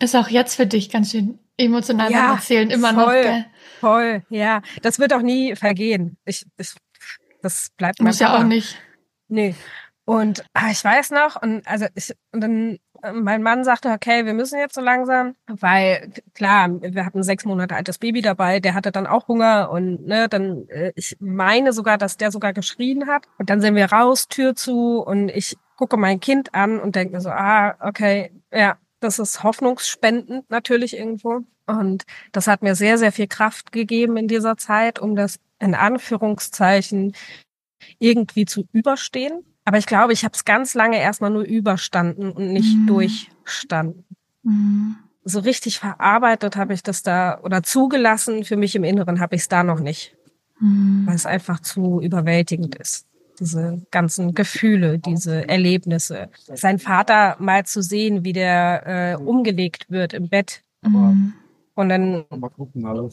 Ist 0.00 0.16
auch 0.16 0.28
jetzt 0.28 0.56
für 0.56 0.66
dich 0.66 0.90
ganz 0.90 1.12
schön 1.12 1.38
emotional 1.56 2.10
ja, 2.10 2.34
erzählen, 2.34 2.70
immer 2.70 2.92
voll, 2.92 3.04
noch. 3.04 3.22
Gell? 3.22 3.46
Voll, 3.78 4.22
ja. 4.30 4.62
Das 4.82 4.98
wird 4.98 5.12
auch 5.12 5.22
nie 5.22 5.54
vergehen. 5.54 6.16
Ich, 6.24 6.44
ich 6.58 6.74
das 7.40 7.70
bleibt 7.76 8.00
Muss 8.00 8.18
ja 8.18 8.36
auch 8.36 8.42
nicht. 8.42 8.76
Nee. 9.28 9.54
Und 10.04 10.44
ah, 10.54 10.70
ich 10.72 10.82
weiß 10.82 11.12
noch, 11.12 11.40
und 11.40 11.66
also 11.68 11.86
ich, 11.94 12.12
und 12.32 12.40
dann 12.40 12.78
mein 13.14 13.42
Mann 13.42 13.62
sagte, 13.62 13.90
okay, 13.90 14.26
wir 14.26 14.34
müssen 14.34 14.58
jetzt 14.58 14.74
so 14.74 14.80
langsam, 14.80 15.36
weil 15.46 16.12
klar, 16.34 16.68
wir 16.80 17.06
hatten 17.06 17.22
sechs 17.22 17.44
Monate 17.44 17.76
altes 17.76 17.98
Baby 17.98 18.20
dabei, 18.20 18.58
der 18.58 18.74
hatte 18.74 18.90
dann 18.90 19.06
auch 19.06 19.28
Hunger 19.28 19.70
und 19.70 20.04
ne, 20.06 20.28
dann, 20.28 20.68
äh, 20.68 20.92
ich 20.96 21.16
meine 21.20 21.72
sogar, 21.72 21.96
dass 21.96 22.16
der 22.16 22.32
sogar 22.32 22.52
geschrien 22.52 23.06
hat. 23.06 23.26
Und 23.38 23.50
dann 23.50 23.60
sind 23.60 23.76
wir 23.76 23.92
raus, 23.92 24.26
Tür 24.26 24.56
zu 24.56 25.00
und 25.00 25.28
ich 25.28 25.56
gucke 25.80 25.96
mein 25.96 26.20
Kind 26.20 26.54
an 26.54 26.78
und 26.78 26.94
denke 26.94 27.14
mir 27.14 27.22
so, 27.22 27.30
ah, 27.30 27.74
okay, 27.80 28.32
ja, 28.52 28.76
das 29.00 29.18
ist 29.18 29.42
hoffnungsspendend 29.42 30.50
natürlich 30.50 30.94
irgendwo. 30.94 31.40
Und 31.66 32.04
das 32.32 32.48
hat 32.48 32.62
mir 32.62 32.74
sehr, 32.74 32.98
sehr 32.98 33.12
viel 33.12 33.28
Kraft 33.28 33.72
gegeben 33.72 34.18
in 34.18 34.28
dieser 34.28 34.58
Zeit, 34.58 34.98
um 34.98 35.16
das 35.16 35.40
in 35.58 35.74
Anführungszeichen 35.74 37.14
irgendwie 37.98 38.44
zu 38.44 38.68
überstehen. 38.72 39.42
Aber 39.64 39.78
ich 39.78 39.86
glaube, 39.86 40.12
ich 40.12 40.22
habe 40.22 40.34
es 40.34 40.44
ganz 40.44 40.74
lange 40.74 41.00
erstmal 41.00 41.30
nur 41.30 41.44
überstanden 41.44 42.30
und 42.30 42.52
nicht 42.52 42.76
mhm. 42.76 42.86
durchstanden. 42.86 44.04
Mhm. 44.42 44.96
So 45.24 45.40
richtig 45.40 45.78
verarbeitet 45.78 46.56
habe 46.56 46.74
ich 46.74 46.82
das 46.82 47.02
da 47.02 47.40
oder 47.42 47.62
zugelassen 47.62 48.44
für 48.44 48.58
mich 48.58 48.76
im 48.76 48.84
Inneren 48.84 49.18
habe 49.18 49.34
ich 49.34 49.42
es 49.42 49.48
da 49.48 49.64
noch 49.64 49.80
nicht, 49.80 50.14
mhm. 50.58 51.04
weil 51.06 51.14
es 51.14 51.24
einfach 51.24 51.60
zu 51.60 52.02
überwältigend 52.02 52.74
ist. 52.74 53.06
Diese 53.40 53.80
ganzen 53.90 54.34
Gefühle, 54.34 54.98
diese 54.98 55.48
Erlebnisse. 55.48 56.28
Sein 56.54 56.78
Vater 56.78 57.36
mal 57.38 57.64
zu 57.64 57.82
sehen, 57.82 58.22
wie 58.22 58.34
der 58.34 59.16
äh, 59.18 59.22
umgelegt 59.22 59.86
wird 59.88 60.12
im 60.12 60.28
Bett. 60.28 60.62
Mhm. 60.82 61.32
Und 61.74 61.88
dann 61.88 62.26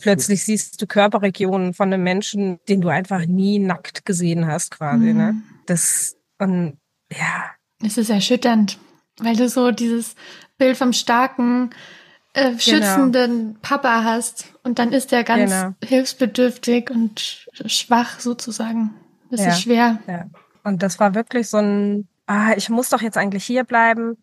plötzlich 0.02 0.44
siehst 0.44 0.82
du 0.82 0.88
Körperregionen 0.88 1.74
von 1.74 1.94
einem 1.94 2.04
Menschen, 2.04 2.60
den 2.68 2.82
du 2.82 2.90
einfach 2.90 3.26
nie 3.26 3.60
nackt 3.60 4.06
gesehen 4.06 4.46
hast, 4.46 4.72
quasi. 4.72 5.14
Ne? 5.14 5.34
Mhm. 5.34 5.44
Das, 5.66 6.18
und 6.38 6.78
ja. 7.12 7.52
Es 7.86 7.98
ist 7.98 8.10
erschütternd, 8.10 8.78
weil 9.20 9.38
du 9.38 9.48
so 9.48 9.72
dieses 9.72 10.16
Bild 10.58 10.76
vom 10.76 10.92
starken, 10.92 11.70
äh, 12.34 12.50
genau. 12.50 12.60
schützenden 12.60 13.38
genau. 13.38 13.60
Papa 13.62 14.04
hast 14.04 14.54
und 14.64 14.80
dann 14.80 14.92
ist 14.92 15.14
er 15.14 15.24
ganz 15.24 15.52
genau. 15.52 15.74
hilfsbedürftig 15.84 16.90
und 16.92 17.48
schwach 17.68 18.20
sozusagen. 18.20 18.94
Das 19.30 19.42
ja. 19.42 19.48
ist 19.50 19.62
schwer. 19.62 20.00
Ja. 20.08 20.26
Und 20.64 20.84
das 20.84 21.00
war 21.00 21.16
wirklich 21.16 21.50
so 21.50 21.58
ein, 21.58 22.08
ah, 22.26 22.54
ich 22.56 22.70
muss 22.70 22.90
doch 22.90 23.02
jetzt 23.02 23.18
eigentlich 23.18 23.46
hier 23.46 23.64
bleiben, 23.64 24.18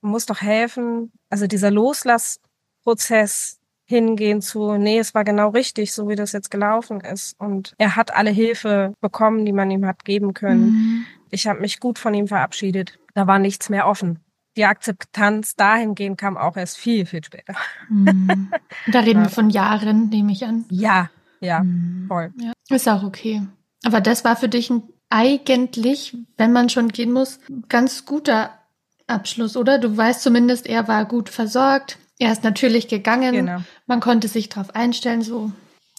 muss 0.00 0.26
doch 0.26 0.40
helfen. 0.40 1.12
Also 1.30 1.46
dieser 1.46 1.70
Loslassprozess 1.70 3.58
hingehen 3.84 4.40
zu, 4.40 4.74
nee, 4.78 4.98
es 4.98 5.14
war 5.14 5.24
genau 5.24 5.50
richtig, 5.50 5.92
so 5.92 6.08
wie 6.08 6.14
das 6.14 6.32
jetzt 6.32 6.50
gelaufen 6.50 7.00
ist. 7.00 7.38
Und 7.38 7.74
er 7.78 7.96
hat 7.96 8.14
alle 8.14 8.30
Hilfe 8.30 8.94
bekommen, 9.00 9.44
die 9.44 9.52
man 9.52 9.70
ihm 9.70 9.86
hat 9.86 10.04
geben 10.04 10.34
können. 10.34 10.70
Mhm. 10.70 11.06
Ich 11.30 11.46
habe 11.46 11.60
mich 11.60 11.80
gut 11.80 11.98
von 11.98 12.14
ihm 12.14 12.28
verabschiedet. 12.28 12.98
Da 13.14 13.26
war 13.26 13.38
nichts 13.38 13.68
mehr 13.68 13.86
offen. 13.86 14.20
Die 14.56 14.66
Akzeptanz 14.66 15.56
dahingehend 15.56 16.18
kam 16.18 16.36
auch 16.36 16.56
erst 16.56 16.76
viel, 16.76 17.06
viel 17.06 17.24
später. 17.24 17.54
Mhm. 17.88 18.50
Da 18.92 19.00
reden 19.00 19.20
ja. 19.20 19.26
wir 19.26 19.30
von 19.30 19.50
Jahren, 19.50 20.08
nehme 20.08 20.32
ich 20.32 20.44
an. 20.44 20.64
Ja, 20.70 21.10
ja, 21.40 21.62
mhm. 21.62 22.06
voll. 22.08 22.32
Ja. 22.38 22.52
Ist 22.68 22.88
auch 22.88 23.02
okay. 23.02 23.42
Aber 23.84 24.00
das 24.00 24.24
war 24.24 24.36
für 24.36 24.48
dich 24.48 24.70
ein, 24.70 24.82
eigentlich, 25.10 26.16
wenn 26.36 26.52
man 26.52 26.68
schon 26.68 26.88
gehen 26.88 27.12
muss, 27.12 27.40
ganz 27.68 28.04
guter 28.06 28.58
Abschluss, 29.06 29.56
oder? 29.56 29.78
Du 29.78 29.96
weißt 29.96 30.22
zumindest, 30.22 30.66
er 30.66 30.88
war 30.88 31.04
gut 31.04 31.28
versorgt. 31.28 31.98
Er 32.18 32.32
ist 32.32 32.44
natürlich 32.44 32.88
gegangen. 32.88 33.32
Genau. 33.32 33.58
Man 33.86 34.00
konnte 34.00 34.28
sich 34.28 34.48
darauf 34.48 34.74
einstellen, 34.74 35.22
so. 35.22 35.50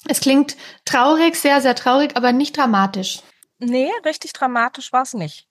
Es 0.07 0.19
klingt 0.19 0.57
traurig, 0.85 1.35
sehr, 1.35 1.61
sehr 1.61 1.75
traurig, 1.75 2.15
aber 2.15 2.31
nicht 2.31 2.57
dramatisch. 2.57 3.21
Nee, 3.59 3.89
richtig 4.05 4.33
dramatisch 4.33 4.91
war 4.91 5.03
es 5.03 5.13
nicht. 5.13 5.47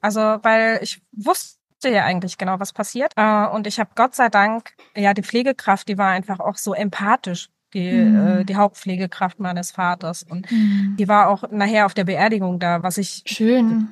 Also, 0.00 0.20
weil 0.20 0.80
ich 0.82 1.00
wusste 1.12 1.88
ja 1.88 2.04
eigentlich 2.04 2.36
genau, 2.36 2.60
was 2.60 2.72
passiert. 2.72 3.12
Äh, 3.16 3.46
und 3.46 3.66
ich 3.66 3.78
habe 3.78 3.90
Gott 3.94 4.14
sei 4.14 4.28
Dank, 4.28 4.72
ja, 4.94 5.14
die 5.14 5.22
Pflegekraft, 5.22 5.88
die 5.88 5.98
war 5.98 6.10
einfach 6.10 6.40
auch 6.40 6.56
so 6.56 6.74
empathisch, 6.74 7.48
die, 7.74 7.92
mhm. 7.92 8.26
äh, 8.26 8.44
die 8.44 8.56
Hauptpflegekraft 8.56 9.40
meines 9.40 9.72
Vaters. 9.72 10.22
Und 10.22 10.50
mhm. 10.50 10.96
die 10.98 11.08
war 11.08 11.28
auch 11.28 11.50
nachher 11.50 11.86
auf 11.86 11.94
der 11.94 12.04
Beerdigung 12.04 12.58
da, 12.58 12.82
was 12.82 12.98
ich. 12.98 13.22
Schön. 13.26 13.88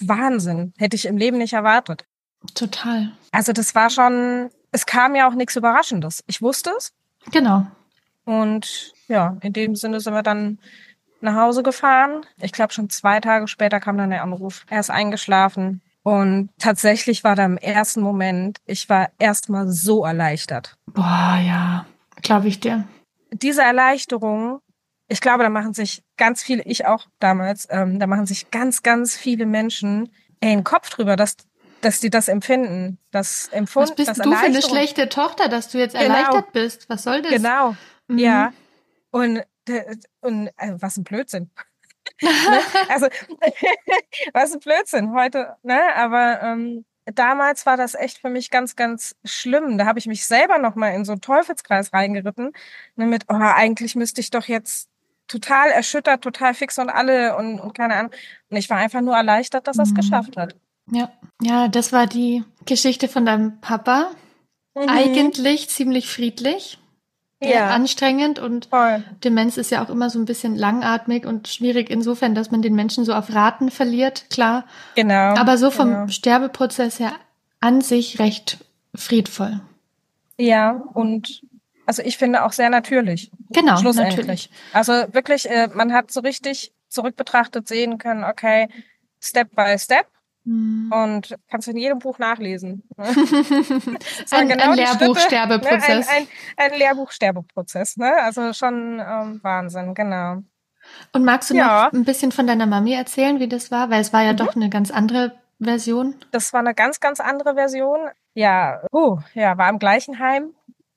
Wahnsinn. 0.00 0.72
Hätte 0.78 0.96
ich 0.96 1.06
im 1.06 1.16
Leben 1.16 1.38
nicht 1.38 1.52
erwartet. 1.52 2.04
Total. 2.54 3.12
Also, 3.32 3.52
das 3.52 3.74
war 3.74 3.90
schon, 3.90 4.50
es 4.72 4.86
kam 4.86 5.14
ja 5.14 5.28
auch 5.28 5.34
nichts 5.34 5.56
Überraschendes. 5.56 6.24
Ich 6.26 6.40
wusste 6.40 6.70
es. 6.76 6.92
Genau. 7.30 7.66
Und 8.24 8.92
ja, 9.08 9.36
in 9.42 9.52
dem 9.52 9.76
Sinne 9.76 10.00
sind 10.00 10.14
wir 10.14 10.22
dann 10.22 10.58
nach 11.20 11.34
Hause 11.34 11.62
gefahren. 11.62 12.24
Ich 12.40 12.52
glaube, 12.52 12.72
schon 12.72 12.88
zwei 12.90 13.20
Tage 13.20 13.48
später 13.48 13.80
kam 13.80 13.98
dann 13.98 14.10
der 14.10 14.22
Anruf. 14.22 14.64
Er 14.70 14.80
ist 14.80 14.90
eingeschlafen. 14.90 15.82
Und 16.02 16.50
tatsächlich 16.58 17.24
war 17.24 17.36
da 17.36 17.44
im 17.44 17.58
ersten 17.58 18.00
Moment, 18.00 18.58
ich 18.64 18.88
war 18.88 19.10
erstmal 19.18 19.68
so 19.68 20.04
erleichtert. 20.04 20.76
Boah, 20.86 21.38
ja, 21.44 21.84
glaube 22.22 22.48
ich 22.48 22.60
dir. 22.60 22.84
Diese 23.32 23.62
Erleichterung, 23.62 24.60
ich 25.08 25.20
glaube, 25.20 25.42
da 25.42 25.50
machen 25.50 25.74
sich 25.74 26.02
ganz 26.16 26.42
viele, 26.42 26.62
ich 26.64 26.86
auch 26.86 27.06
damals, 27.18 27.66
ähm, 27.70 27.98
da 27.98 28.06
machen 28.06 28.26
sich 28.26 28.50
ganz, 28.50 28.82
ganz 28.82 29.16
viele 29.16 29.46
Menschen 29.46 30.12
ey, 30.40 30.50
den 30.50 30.64
Kopf 30.64 30.90
drüber, 30.90 31.16
dass, 31.16 31.36
dass 31.80 32.00
die 32.00 32.10
das 32.10 32.28
empfinden, 32.28 32.98
das 33.10 33.48
empfunden. 33.48 33.90
Was 33.90 33.96
bist 33.96 34.08
das 34.10 34.18
du 34.18 34.32
für 34.32 34.46
eine 34.46 34.62
schlechte 34.62 35.08
Tochter, 35.08 35.48
dass 35.48 35.68
du 35.68 35.78
jetzt 35.78 35.94
genau. 35.94 36.04
erleichtert 36.04 36.52
bist? 36.52 36.88
Was 36.88 37.02
soll 37.02 37.22
das? 37.22 37.32
Genau, 37.32 37.76
mhm. 38.08 38.18
ja. 38.18 38.52
Und 39.10 39.42
und 40.20 40.50
also, 40.56 40.82
was 40.82 40.96
ein 40.96 41.04
Blödsinn. 41.04 41.50
ne? 42.22 42.30
Also 42.88 43.06
was 44.32 44.52
ein 44.52 44.60
Blödsinn 44.60 45.14
heute, 45.14 45.56
ne? 45.62 45.80
Aber 45.96 46.42
ähm, 46.42 46.84
damals 47.12 47.66
war 47.66 47.76
das 47.76 47.94
echt 47.94 48.18
für 48.18 48.30
mich 48.30 48.50
ganz, 48.50 48.76
ganz 48.76 49.14
schlimm. 49.24 49.78
Da 49.78 49.86
habe 49.86 49.98
ich 49.98 50.06
mich 50.06 50.26
selber 50.26 50.58
noch 50.58 50.74
mal 50.74 50.88
in 50.88 51.04
so 51.04 51.12
einen 51.12 51.20
Teufelskreis 51.20 51.92
reingeritten, 51.92 52.52
ne, 52.96 53.06
mit, 53.06 53.24
oh, 53.28 53.34
eigentlich 53.34 53.94
müsste 53.96 54.20
ich 54.20 54.30
doch 54.30 54.46
jetzt 54.46 54.88
total 55.28 55.70
erschüttert, 55.70 56.22
total 56.22 56.54
fix 56.54 56.78
und 56.78 56.90
alle 56.90 57.36
und, 57.36 57.60
und 57.60 57.74
keine 57.74 57.94
Ahnung. 57.94 58.12
Und 58.50 58.56
ich 58.56 58.68
war 58.68 58.78
einfach 58.78 59.00
nur 59.00 59.14
erleichtert, 59.14 59.66
dass 59.68 59.78
er 59.78 59.84
es 59.84 59.90
mhm. 59.90 59.96
geschafft 59.96 60.36
hat. 60.36 60.56
Ja, 60.90 61.12
ja, 61.40 61.68
das 61.68 61.92
war 61.92 62.06
die 62.06 62.42
Geschichte 62.66 63.08
von 63.08 63.24
deinem 63.24 63.60
Papa. 63.60 64.10
Mhm. 64.74 64.88
Eigentlich 64.88 65.68
ziemlich 65.68 66.08
friedlich 66.08 66.79
ja. 67.40 67.70
anstrengend 67.70 68.38
und 68.38 68.66
Voll. 68.66 69.02
Demenz 69.24 69.56
ist 69.56 69.70
ja 69.70 69.82
auch 69.82 69.88
immer 69.88 70.10
so 70.10 70.18
ein 70.18 70.26
bisschen 70.26 70.56
langatmig 70.56 71.26
und 71.26 71.48
schwierig 71.48 71.90
insofern, 71.90 72.34
dass 72.34 72.50
man 72.50 72.62
den 72.62 72.74
Menschen 72.74 73.04
so 73.04 73.14
auf 73.14 73.32
Raten 73.34 73.70
verliert, 73.70 74.26
klar. 74.30 74.66
Genau. 74.94 75.34
Aber 75.34 75.56
so 75.56 75.70
vom 75.70 75.88
genau. 75.88 76.08
Sterbeprozess 76.08 77.00
her 77.00 77.12
an 77.60 77.80
sich 77.80 78.18
recht 78.18 78.58
friedvoll. 78.94 79.60
Ja, 80.38 80.82
und 80.94 81.42
also 81.86 82.02
ich 82.02 82.18
finde 82.18 82.44
auch 82.44 82.52
sehr 82.52 82.70
natürlich. 82.70 83.30
Genau, 83.50 83.76
schlussendlich. 83.76 84.18
Natürlich. 84.18 84.50
Also 84.72 84.92
wirklich, 85.12 85.50
äh, 85.50 85.68
man 85.74 85.92
hat 85.92 86.10
so 86.10 86.20
richtig 86.20 86.72
zurückbetrachtet 86.88 87.68
sehen 87.68 87.98
können, 87.98 88.24
okay, 88.24 88.68
Step 89.20 89.54
by 89.54 89.78
Step 89.78 90.06
hm. 90.44 90.90
Und 90.92 91.36
kannst 91.50 91.66
du 91.66 91.72
in 91.72 91.76
jedem 91.76 91.98
Buch 91.98 92.18
nachlesen. 92.18 92.82
Ne? 92.96 93.04
ein, 94.30 94.48
genau 94.48 94.70
ein 94.70 94.76
Lehrbuchsterbeprozess. 94.76 96.06
Ne? 96.06 96.12
Ein, 96.12 96.28
ein, 96.56 96.72
ein 96.72 96.78
Lehrbuchsterbeprozess, 96.78 97.96
ne? 97.98 98.12
Also 98.22 98.52
schon 98.52 99.00
ähm, 99.06 99.40
Wahnsinn, 99.42 99.94
genau. 99.94 100.38
Und 101.12 101.24
magst 101.24 101.50
du 101.50 101.54
ja. 101.54 101.84
noch 101.84 101.92
ein 101.92 102.04
bisschen 102.04 102.32
von 102.32 102.46
deiner 102.46 102.66
Mami 102.66 102.94
erzählen, 102.94 103.38
wie 103.38 103.48
das 103.48 103.70
war? 103.70 103.90
Weil 103.90 104.00
es 104.00 104.12
war 104.12 104.22
ja 104.22 104.32
mhm. 104.32 104.38
doch 104.38 104.56
eine 104.56 104.70
ganz 104.70 104.90
andere 104.90 105.38
Version. 105.60 106.14
Das 106.30 106.52
war 106.52 106.60
eine 106.60 106.74
ganz, 106.74 107.00
ganz 107.00 107.20
andere 107.20 107.54
Version. 107.54 108.08
Ja, 108.32 108.82
uh, 108.92 109.18
ja, 109.34 109.58
war 109.58 109.68
im 109.68 109.78
gleichen 109.78 110.18
Heim 110.18 110.54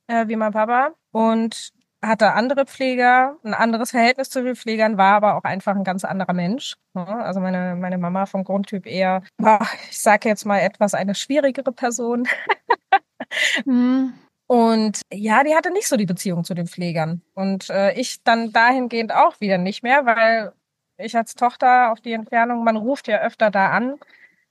äh, 0.07 0.27
wie 0.27 0.35
mein 0.35 0.53
Papa. 0.53 0.91
Und 1.11 1.71
hatte 2.03 2.33
andere 2.33 2.65
Pfleger, 2.65 3.37
ein 3.43 3.53
anderes 3.53 3.91
Verhältnis 3.91 4.29
zu 4.29 4.43
den 4.43 4.55
Pflegern, 4.55 4.97
war 4.97 5.15
aber 5.15 5.35
auch 5.35 5.43
einfach 5.43 5.75
ein 5.75 5.85
ganz 5.85 6.03
anderer 6.03 6.33
Mensch. 6.33 6.75
Ne? 6.93 7.07
Also 7.07 7.39
meine, 7.39 7.75
meine 7.75 7.97
Mama 7.97 8.25
vom 8.25 8.43
Grundtyp 8.43 8.85
eher, 8.85 9.23
ich 9.89 9.99
sage 9.99 10.29
jetzt 10.29 10.45
mal 10.45 10.59
etwas 10.59 10.93
eine 10.93 11.15
schwierigere 11.15 11.71
Person. 11.71 12.27
mhm. 13.65 14.13
Und 14.47 15.01
ja, 15.11 15.43
die 15.43 15.55
hatte 15.55 15.71
nicht 15.71 15.87
so 15.87 15.95
die 15.95 16.05
Beziehung 16.05 16.43
zu 16.43 16.53
den 16.53 16.67
Pflegern. 16.67 17.21
Und 17.33 17.69
äh, 17.69 17.93
ich 17.93 18.21
dann 18.23 18.51
dahingehend 18.51 19.13
auch 19.13 19.39
wieder 19.39 19.57
nicht 19.57 19.81
mehr, 19.81 20.05
weil 20.05 20.51
ich 20.97 21.15
als 21.15 21.33
Tochter 21.35 21.91
auf 21.91 22.01
die 22.01 22.13
Entfernung, 22.13 22.63
man 22.63 22.77
ruft 22.77 23.07
ja 23.07 23.21
öfter 23.21 23.49
da 23.49 23.71
an, 23.71 23.95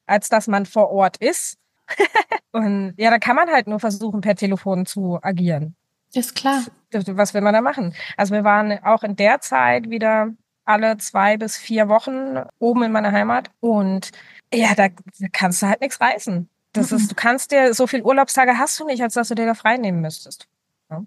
als 0.07 0.29
dass 0.31 0.49
man 0.49 0.67
vor 0.67 0.91
Ort 0.91 1.19
ist. 1.19 1.59
und 2.53 2.95
ja, 2.97 3.11
da 3.11 3.19
kann 3.19 3.37
man 3.37 3.51
halt 3.51 3.67
nur 3.67 3.79
versuchen, 3.79 4.23
per 4.23 4.35
Telefon 4.35 4.87
zu 4.87 5.19
agieren. 5.23 5.77
Ist 6.15 6.35
klar. 6.35 6.65
Was 6.93 7.35
will 7.35 7.41
man 7.41 7.55
da 7.55 7.61
machen? 7.61 7.95
Also 8.17 8.35
wir 8.35 8.45
waren 8.45 8.83
auch 8.85 9.03
in 9.03 9.17
der 9.17 9.41
Zeit 9.41 9.91
wieder 9.91 10.31
alle 10.65 10.97
zwei 10.99 11.37
bis 11.37 11.57
vier 11.57 11.89
Wochen 11.89 12.45
oben 12.59 12.85
in 12.85 12.93
meiner 12.93 13.13
Heimat 13.13 13.51
und 13.61 14.11
ja, 14.55 14.75
da 14.75 14.89
kannst 15.33 15.63
du 15.63 15.67
halt 15.67 15.81
nichts 15.81 16.01
reißen. 16.01 16.49
Das 16.73 16.91
mhm. 16.91 16.97
ist, 16.99 17.11
du 17.11 17.15
kannst 17.15 17.51
dir, 17.51 17.75
so 17.75 17.87
viel 17.87 18.03
Urlaubstage 18.03 18.59
hast 18.59 18.79
du 18.79 18.87
nicht, 18.87 19.03
als 19.03 19.15
dass 19.15 19.29
du 19.29 19.35
dir 19.35 19.47
da 19.47 19.55
frei 19.55 19.77
nehmen 19.77 20.01
müsstest. 20.01 20.47
Ja. 20.91 21.05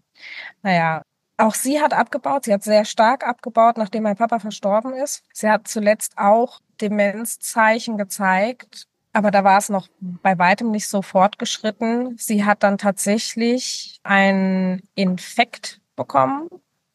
Naja, 0.61 1.01
auch 1.37 1.53
sie 1.53 1.81
hat 1.81 1.93
abgebaut. 1.93 2.45
Sie 2.45 2.53
hat 2.53 2.63
sehr 2.63 2.85
stark 2.85 3.27
abgebaut, 3.27 3.77
nachdem 3.77 4.03
mein 4.03 4.15
Papa 4.15 4.39
verstorben 4.39 4.93
ist. 4.93 5.23
Sie 5.33 5.49
hat 5.49 5.67
zuletzt 5.67 6.17
auch 6.17 6.59
Demenzzeichen 6.81 7.97
gezeigt, 7.97 8.87
aber 9.15 9.31
da 9.31 9.45
war 9.45 9.57
es 9.57 9.69
noch 9.69 9.87
bei 9.99 10.37
weitem 10.37 10.71
nicht 10.71 10.89
so 10.89 11.01
fortgeschritten. 11.01 12.17
Sie 12.17 12.43
hat 12.43 12.63
dann 12.63 12.77
tatsächlich 12.77 14.01
einen 14.03 14.81
Infekt 14.93 15.79
bekommen, 15.95 16.49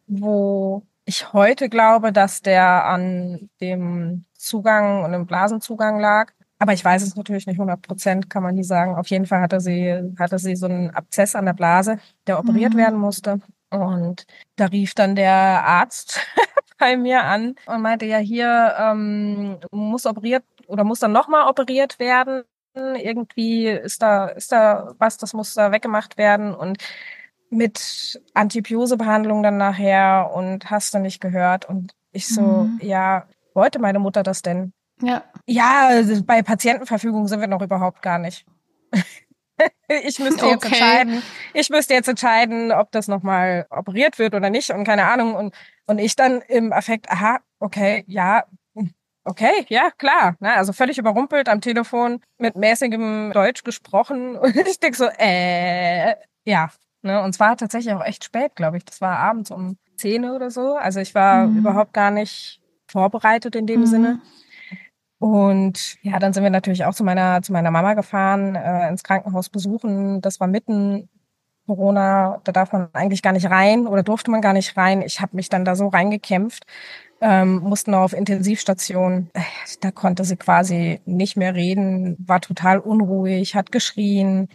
wo 0.07 0.83
ich 1.07 1.33
heute 1.33 1.71
glaube, 1.71 2.13
dass 2.13 2.43
der 2.43 2.85
an 2.85 3.49
dem 3.63 4.27
Zugang 4.35 5.03
und 5.03 5.13
dem 5.13 5.27
Blasenzugang 5.27 5.99
lag. 5.99 6.33
Aber 6.59 6.75
ich 6.75 6.85
weiß 6.85 7.03
es 7.03 7.17
natürlich 7.17 7.47
nicht 7.47 7.59
100 7.59 7.81
Prozent, 7.81 8.29
kann 8.29 8.43
man 8.43 8.55
nie 8.55 8.65
sagen. 8.65 8.97
Auf 8.97 9.07
jeden 9.09 9.25
Fall 9.25 9.41
hatte 9.41 9.59
sie, 9.61 10.15
hatte 10.19 10.39
sie 10.39 10.57
so 10.57 10.67
einen 10.67 10.91
Abzess 10.91 11.35
an 11.35 11.47
der 11.47 11.55
Blase, 11.55 11.99
der 12.27 12.39
operiert 12.39 12.75
mhm. 12.75 12.79
werden 12.79 12.99
musste. 12.99 13.41
Und 13.71 14.27
da 14.57 14.67
rief 14.67 14.93
dann 14.93 15.17
der 15.17 15.33
Arzt 15.33 16.21
bei 16.79 16.99
mir 16.99 17.25
an 17.25 17.55
und 17.65 17.81
meinte, 17.81 18.05
ja, 18.05 18.19
hier 18.19 18.75
ähm, 18.79 19.59
muss 19.71 20.05
operiert 20.05 20.45
oder 20.71 20.85
muss 20.85 21.01
dann 21.01 21.13
nochmal 21.13 21.49
operiert 21.49 21.99
werden. 21.99 22.45
Irgendwie 22.75 23.67
ist 23.67 24.01
da, 24.01 24.27
ist 24.29 24.53
da 24.53 24.95
was, 24.99 25.19
das 25.19 25.33
muss 25.33 25.55
da 25.55 25.73
weggemacht 25.73 26.17
werden 26.17 26.55
und 26.55 26.79
mit 27.51 28.23
Antibiose-Behandlung 28.35 29.43
dann 29.43 29.57
nachher 29.57 30.31
und 30.33 30.71
hast 30.71 30.95
du 30.95 31.01
nicht 31.01 31.21
gehört. 31.21 31.69
Und 31.69 31.93
ich 32.13 32.29
so, 32.29 32.43
mhm. 32.43 32.79
ja, 32.81 33.27
wollte 33.55 33.81
meine 33.81 33.99
Mutter 33.99 34.23
das 34.23 34.43
denn? 34.43 34.73
Ja. 35.03 35.25
Ja, 35.47 35.89
also 35.89 36.23
bei 36.23 36.43
Patientenverfügung 36.43 37.27
sind 37.27 37.41
wir 37.41 37.49
noch 37.49 37.63
überhaupt 37.63 38.03
gar 38.03 38.19
nicht. 38.19 38.47
ich 39.89 40.19
müsste 40.19 40.47
jetzt 40.47 40.65
okay. 40.65 40.69
entscheiden, 40.69 41.23
ich 41.55 41.71
müsste 41.71 41.95
jetzt 41.95 42.09
entscheiden, 42.09 42.71
ob 42.73 42.93
das 42.93 43.09
nochmal 43.09 43.67
operiert 43.71 44.19
wird 44.19 44.35
oder 44.35 44.51
nicht 44.51 44.71
und 44.71 44.85
keine 44.85 45.07
Ahnung. 45.07 45.35
Und, 45.35 45.55
und 45.87 45.99
ich 45.99 46.17
dann 46.17 46.41
im 46.43 46.73
Affekt, 46.73 47.11
aha, 47.11 47.41
okay, 47.59 48.05
ja, 48.07 48.45
okay, 49.25 49.67
ja, 49.69 49.91
klar. 49.97 50.37
Ne? 50.41 50.53
Also 50.55 50.73
völlig 50.73 50.99
überrumpelt 50.99 51.49
am 51.49 51.61
Telefon 51.61 52.21
mit 52.39 52.57
mäßigem 52.57 53.33
Deutsch 53.33 53.65
gesprochen. 53.65 54.37
Und 54.37 54.57
ich 54.57 54.81
denke 54.81 54.97
so, 54.97 55.09
äh, 55.19 56.15
ja. 56.45 56.71
Ne? 57.03 57.23
Und 57.23 57.33
zwar 57.33 57.57
tatsächlich 57.57 57.95
auch 57.95 58.05
echt 58.05 58.25
spät, 58.25 58.55
glaube 58.57 58.77
ich. 58.77 58.85
Das 58.85 59.01
war 59.01 59.19
abends 59.19 59.51
um 59.51 59.79
10 59.97 60.25
oder 60.27 60.51
so. 60.51 60.77
Also 60.77 61.01
ich 61.01 61.15
war 61.15 61.47
mhm. 61.47 61.59
überhaupt 61.59 61.93
gar 61.93 62.11
nicht 62.11 62.61
vorbereitet 62.87 63.57
in 63.57 63.67
dem 63.67 63.81
mhm. 63.81 63.87
Sinne. 63.87 64.21
Und 65.19 65.97
ja, 66.03 66.19
dann 66.19 66.33
sind 66.33 66.43
wir 66.43 66.51
natürlich 66.51 66.87
auch 66.87 66.95
zu 66.95 67.05
meiner, 67.05 67.43
zu 67.43 67.53
meiner 67.53 67.71
Mama 67.71 67.95
gefahren, 67.95 68.55
äh, 68.55 68.89
ins 68.89 69.03
Krankenhaus 69.03 69.51
besuchen. 69.51 70.23
Das 70.23 70.41
war 70.41 70.47
mitten 70.47 71.11
Corona, 71.71 72.41
da 72.43 72.51
darf 72.51 72.73
man 72.73 72.89
eigentlich 72.95 73.23
gar 73.23 73.33
nicht 73.33 73.49
rein 73.49 73.87
oder 73.87 74.03
durfte 74.03 74.31
man 74.33 74.41
gar 74.41 74.53
nicht 74.53 74.77
rein. 74.77 75.03
Ich 75.03 75.21
habe 75.21 75.37
mich 75.37 75.49
dann 75.49 75.65
da 75.65 75.77
so 75.77 75.87
reingekämpft, 75.87 76.65
ähm, 77.21 77.59
mussten 77.61 77.95
auf 77.95 78.13
Intensivstation. 78.13 79.31
Äh, 79.35 79.43
da 79.81 79.93
konnte 79.93 80.25
sie 80.25 80.37
quasi 80.37 81.01
nicht 81.05 81.37
mehr 81.37 81.55
reden, 81.55 82.17
war 82.27 82.41
total 82.41 82.81
unruhig, 82.81 83.55
hat 83.55 83.71
geschrien. 83.71 84.49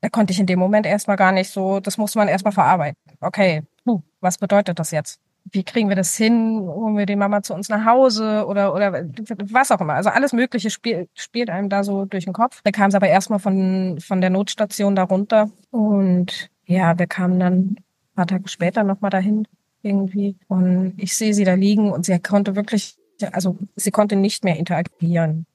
Da 0.00 0.08
konnte 0.08 0.32
ich 0.32 0.40
in 0.40 0.46
dem 0.46 0.58
Moment 0.58 0.86
erstmal 0.86 1.16
gar 1.16 1.32
nicht 1.32 1.50
so, 1.50 1.78
das 1.80 1.98
musste 1.98 2.18
man 2.18 2.28
erstmal 2.28 2.52
verarbeiten. 2.52 2.96
Okay, 3.20 3.62
puh, 3.84 4.00
was 4.20 4.38
bedeutet 4.38 4.78
das 4.78 4.92
jetzt? 4.92 5.20
wie 5.50 5.64
kriegen 5.64 5.88
wir 5.88 5.96
das 5.96 6.16
hin? 6.16 6.60
Holen 6.60 6.96
wir 6.96 7.06
die 7.06 7.16
Mama 7.16 7.42
zu 7.42 7.54
uns 7.54 7.68
nach 7.68 7.84
Hause 7.84 8.46
oder, 8.46 8.74
oder 8.74 9.04
was 9.44 9.70
auch 9.70 9.80
immer. 9.80 9.94
Also 9.94 10.10
alles 10.10 10.32
Mögliche 10.32 10.70
spiel, 10.70 11.08
spielt 11.14 11.50
einem 11.50 11.68
da 11.68 11.84
so 11.84 12.04
durch 12.04 12.24
den 12.24 12.32
Kopf. 12.32 12.60
Da 12.62 12.70
kam 12.70 12.88
es 12.88 12.94
aber 12.94 13.08
erstmal 13.08 13.38
von, 13.38 13.98
von 14.00 14.20
der 14.20 14.30
Notstation 14.30 14.94
da 14.94 15.04
runter. 15.04 15.50
Und 15.70 16.50
ja, 16.72 16.98
wir 16.98 17.06
kamen 17.06 17.38
dann 17.38 17.54
ein 17.56 17.76
paar 18.14 18.26
Tage 18.26 18.48
später 18.48 18.84
nochmal 18.84 19.10
dahin 19.10 19.46
irgendwie. 19.82 20.36
Und 20.48 20.94
ich 20.96 21.16
sehe 21.16 21.34
sie 21.34 21.44
da 21.44 21.54
liegen 21.54 21.92
und 21.92 22.06
sie 22.06 22.18
konnte 22.18 22.56
wirklich, 22.56 22.96
also 23.32 23.58
sie 23.76 23.90
konnte 23.90 24.16
nicht 24.16 24.44
mehr 24.44 24.56
interagieren. 24.56 25.46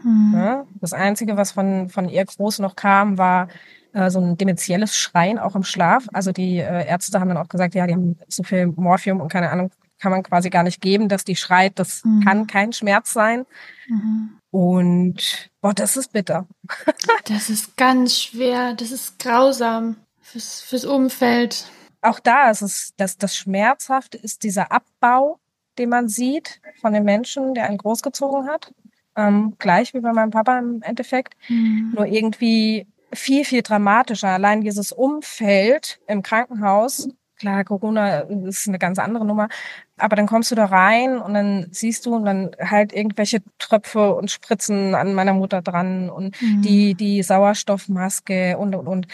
Hm. 0.00 0.32
Ja, 0.34 0.66
das 0.80 0.92
Einzige, 0.92 1.36
was 1.36 1.52
von, 1.52 1.88
von 1.88 2.08
ihr 2.08 2.24
groß 2.24 2.58
noch 2.60 2.76
kam, 2.76 3.18
war 3.18 3.48
äh, 3.92 4.10
so 4.10 4.20
ein 4.20 4.36
dementielles 4.36 4.96
Schreien 4.96 5.38
auch 5.38 5.56
im 5.56 5.64
Schlaf. 5.64 6.06
Also 6.12 6.32
die 6.32 6.58
äh, 6.58 6.86
Ärzte 6.86 7.20
haben 7.20 7.28
dann 7.28 7.38
auch 7.38 7.48
gesagt, 7.48 7.74
ja, 7.74 7.86
die 7.86 7.94
haben 7.94 8.16
so 8.28 8.42
viel 8.42 8.66
Morphium 8.66 9.20
und 9.20 9.30
keine 9.30 9.50
Ahnung, 9.50 9.70
kann 10.00 10.10
man 10.10 10.22
quasi 10.22 10.50
gar 10.50 10.64
nicht 10.64 10.80
geben, 10.80 11.08
dass 11.08 11.24
die 11.24 11.36
schreit. 11.36 11.78
Das 11.78 12.04
mhm. 12.04 12.20
kann 12.24 12.46
kein 12.46 12.72
Schmerz 12.72 13.12
sein. 13.12 13.46
Mhm. 13.88 14.30
Und 14.50 15.50
boah, 15.60 15.72
das 15.72 15.96
ist 15.96 16.12
bitter. 16.12 16.46
das 17.28 17.48
ist 17.48 17.76
ganz 17.76 18.18
schwer. 18.18 18.74
Das 18.74 18.92
ist 18.92 19.18
grausam 19.18 19.96
fürs, 20.34 20.60
fürs 20.62 20.84
Umfeld. 20.84 21.70
Auch 22.02 22.20
da 22.20 22.50
ist 22.50 22.62
es, 22.62 22.92
dass 22.96 23.16
das 23.16 23.36
Schmerzhafte 23.36 24.18
ist 24.18 24.42
dieser 24.42 24.72
Abbau, 24.72 25.38
den 25.78 25.88
man 25.88 26.08
sieht 26.08 26.60
von 26.80 26.92
den 26.92 27.04
Menschen, 27.04 27.54
der 27.54 27.66
einen 27.66 27.78
großgezogen 27.78 28.48
hat. 28.48 28.72
Ähm, 29.16 29.54
gleich 29.58 29.94
wie 29.94 30.00
bei 30.00 30.12
meinem 30.12 30.30
Papa 30.30 30.58
im 30.58 30.82
Endeffekt. 30.82 31.34
Mhm. 31.48 31.92
Nur 31.94 32.06
irgendwie 32.06 32.88
viel, 33.12 33.44
viel 33.44 33.62
dramatischer. 33.62 34.28
Allein 34.28 34.60
dieses 34.60 34.90
Umfeld 34.90 36.00
im 36.08 36.22
Krankenhaus, 36.22 37.08
klar, 37.38 37.64
Corona 37.64 38.20
ist 38.20 38.66
eine 38.66 38.78
ganz 38.78 38.98
andere 38.98 39.24
Nummer, 39.24 39.48
aber 39.96 40.16
dann 40.16 40.26
kommst 40.26 40.50
du 40.50 40.56
da 40.56 40.64
rein 40.64 41.18
und 41.18 41.34
dann 41.34 41.68
siehst 41.70 42.06
du 42.06 42.16
und 42.16 42.24
dann 42.24 42.50
halt 42.58 42.92
irgendwelche 42.92 43.40
Tröpfe 43.58 44.14
und 44.14 44.30
Spritzen 44.30 44.94
an 44.94 45.14
meiner 45.14 45.34
Mutter 45.34 45.62
dran 45.62 46.10
und 46.10 46.40
mhm. 46.42 46.62
die, 46.62 46.94
die 46.94 47.22
Sauerstoffmaske 47.22 48.58
und, 48.58 48.74
und, 48.74 48.88
und. 48.88 49.06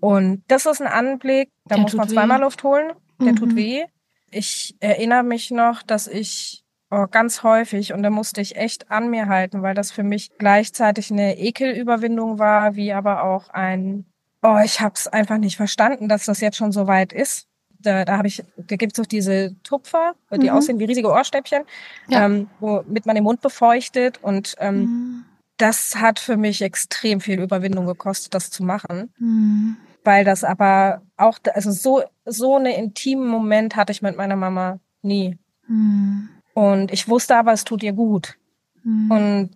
Und 0.00 0.42
das 0.48 0.66
ist 0.66 0.80
ein 0.80 0.86
Anblick, 0.86 1.50
da 1.64 1.76
der 1.76 1.82
muss 1.82 1.94
man 1.94 2.08
zweimal 2.08 2.38
weh. 2.38 2.44
Luft 2.44 2.62
holen, 2.62 2.92
der 3.20 3.32
mhm. 3.32 3.36
tut 3.36 3.56
weh. 3.56 3.84
Ich 4.30 4.76
erinnere 4.80 5.22
mich 5.22 5.50
noch, 5.50 5.82
dass 5.82 6.06
ich 6.06 6.64
Oh, 6.90 7.06
ganz 7.10 7.42
häufig. 7.42 7.92
Und 7.92 8.02
da 8.02 8.08
musste 8.08 8.40
ich 8.40 8.56
echt 8.56 8.90
an 8.90 9.10
mir 9.10 9.26
halten, 9.26 9.62
weil 9.62 9.74
das 9.74 9.90
für 9.90 10.02
mich 10.02 10.30
gleichzeitig 10.38 11.10
eine 11.10 11.38
Ekelüberwindung 11.38 12.38
war, 12.38 12.76
wie 12.76 12.92
aber 12.92 13.24
auch 13.24 13.50
ein, 13.50 14.06
oh, 14.42 14.56
ich 14.64 14.80
habe 14.80 14.94
es 14.94 15.06
einfach 15.06 15.36
nicht 15.36 15.56
verstanden, 15.56 16.08
dass 16.08 16.24
das 16.24 16.40
jetzt 16.40 16.56
schon 16.56 16.72
so 16.72 16.86
weit 16.86 17.12
ist. 17.12 17.46
Da, 17.80 18.04
da 18.04 18.16
habe 18.16 18.26
ich, 18.26 18.42
da 18.56 18.76
gibt's 18.76 18.96
doch 18.96 19.06
diese 19.06 19.54
Tupfer, 19.62 20.14
die 20.32 20.48
mhm. 20.48 20.56
aussehen 20.56 20.78
wie 20.80 20.86
riesige 20.86 21.10
Ohrstäbchen, 21.10 21.62
ja. 22.08 22.24
ähm, 22.24 22.48
womit 22.58 23.06
man 23.06 23.14
den 23.14 23.22
Mund 23.24 23.42
befeuchtet. 23.42 24.18
Und 24.22 24.54
ähm, 24.58 24.78
mhm. 24.80 25.24
das 25.58 25.94
hat 25.94 26.18
für 26.18 26.38
mich 26.38 26.62
extrem 26.62 27.20
viel 27.20 27.40
Überwindung 27.40 27.86
gekostet, 27.86 28.34
das 28.34 28.50
zu 28.50 28.64
machen. 28.64 29.12
Mhm. 29.18 29.76
Weil 30.04 30.24
das 30.24 30.44
aber 30.44 31.02
auch, 31.16 31.38
also 31.54 31.70
so, 31.70 32.02
so 32.24 32.56
einen 32.56 32.72
intimen 32.72 33.26
Moment 33.26 33.76
hatte 33.76 33.92
ich 33.92 34.02
mit 34.02 34.16
meiner 34.16 34.36
Mama 34.36 34.78
nie. 35.02 35.38
Mhm. 35.66 36.28
Und 36.54 36.92
ich 36.92 37.08
wusste 37.08 37.36
aber, 37.36 37.52
es 37.52 37.64
tut 37.64 37.82
ihr 37.82 37.92
gut. 37.92 38.36
Mhm. 38.82 39.10
Und 39.10 39.50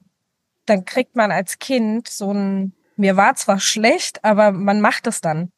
dann 0.66 0.85
kriegt 0.85 1.16
man 1.16 1.31
als 1.31 1.59
Kind 1.59 2.09
so 2.09 2.33
ein, 2.33 2.72
mir 2.96 3.16
war 3.16 3.35
zwar 3.35 3.61
schlecht, 3.61 4.24
aber 4.24 4.52
man 4.52 4.81
macht 4.81 5.07
es 5.07 5.20
dann. 5.20 5.50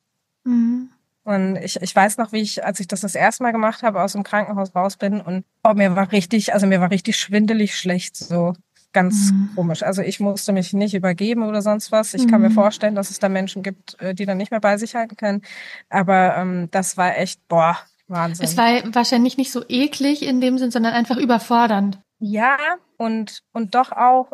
Mhm. 0.44 0.90
Und 1.24 1.56
ich, 1.56 1.80
ich 1.80 1.96
weiß 1.96 2.18
noch, 2.18 2.32
wie 2.32 2.40
ich, 2.40 2.64
als 2.64 2.80
ich 2.80 2.86
das 2.86 3.00
das 3.00 3.14
erste 3.14 3.42
Mal 3.42 3.52
gemacht 3.52 3.82
habe, 3.82 4.02
aus 4.02 4.12
dem 4.12 4.22
Krankenhaus 4.22 4.74
raus 4.74 4.96
bin 4.96 5.20
und 5.22 5.44
oh, 5.62 5.72
mir 5.72 5.96
war 5.96 6.12
richtig, 6.12 6.52
also 6.52 6.66
mir 6.66 6.80
war 6.80 6.90
richtig 6.90 7.18
schwindelig 7.18 7.78
schlecht, 7.78 8.16
so 8.16 8.52
ganz 8.94 9.32
mhm. 9.32 9.50
komisch. 9.54 9.82
Also 9.82 10.00
ich 10.00 10.20
musste 10.20 10.52
mich 10.52 10.72
nicht 10.72 10.94
übergeben 10.94 11.42
oder 11.42 11.60
sonst 11.60 11.92
was. 11.92 12.14
Ich 12.14 12.24
mhm. 12.24 12.30
kann 12.30 12.40
mir 12.40 12.48
mhm. 12.48 12.54
vorstellen, 12.54 12.94
dass 12.94 13.10
es 13.10 13.18
da 13.18 13.28
Menschen 13.28 13.62
gibt, 13.62 14.00
äh, 14.00 14.14
die 14.14 14.24
dann 14.24 14.38
nicht 14.38 14.50
mehr 14.50 14.60
bei 14.60 14.78
sich 14.78 14.94
halten 14.94 15.16
können. 15.16 15.42
Aber 15.90 16.36
ähm, 16.36 16.68
das 16.70 16.96
war 16.96 17.18
echt, 17.18 17.46
boah, 17.48 17.76
Wahnsinn. 18.06 18.44
Es 18.44 18.56
war 18.56 18.82
wahrscheinlich 18.94 19.36
nicht 19.36 19.52
so 19.52 19.62
eklig 19.68 20.22
in 20.22 20.40
dem 20.40 20.56
Sinn, 20.58 20.70
sondern 20.70 20.94
einfach 20.94 21.16
überfordernd. 21.16 22.00
Ja, 22.18 22.56
und, 22.96 23.42
und 23.52 23.74
doch 23.74 23.92
auch, 23.92 24.32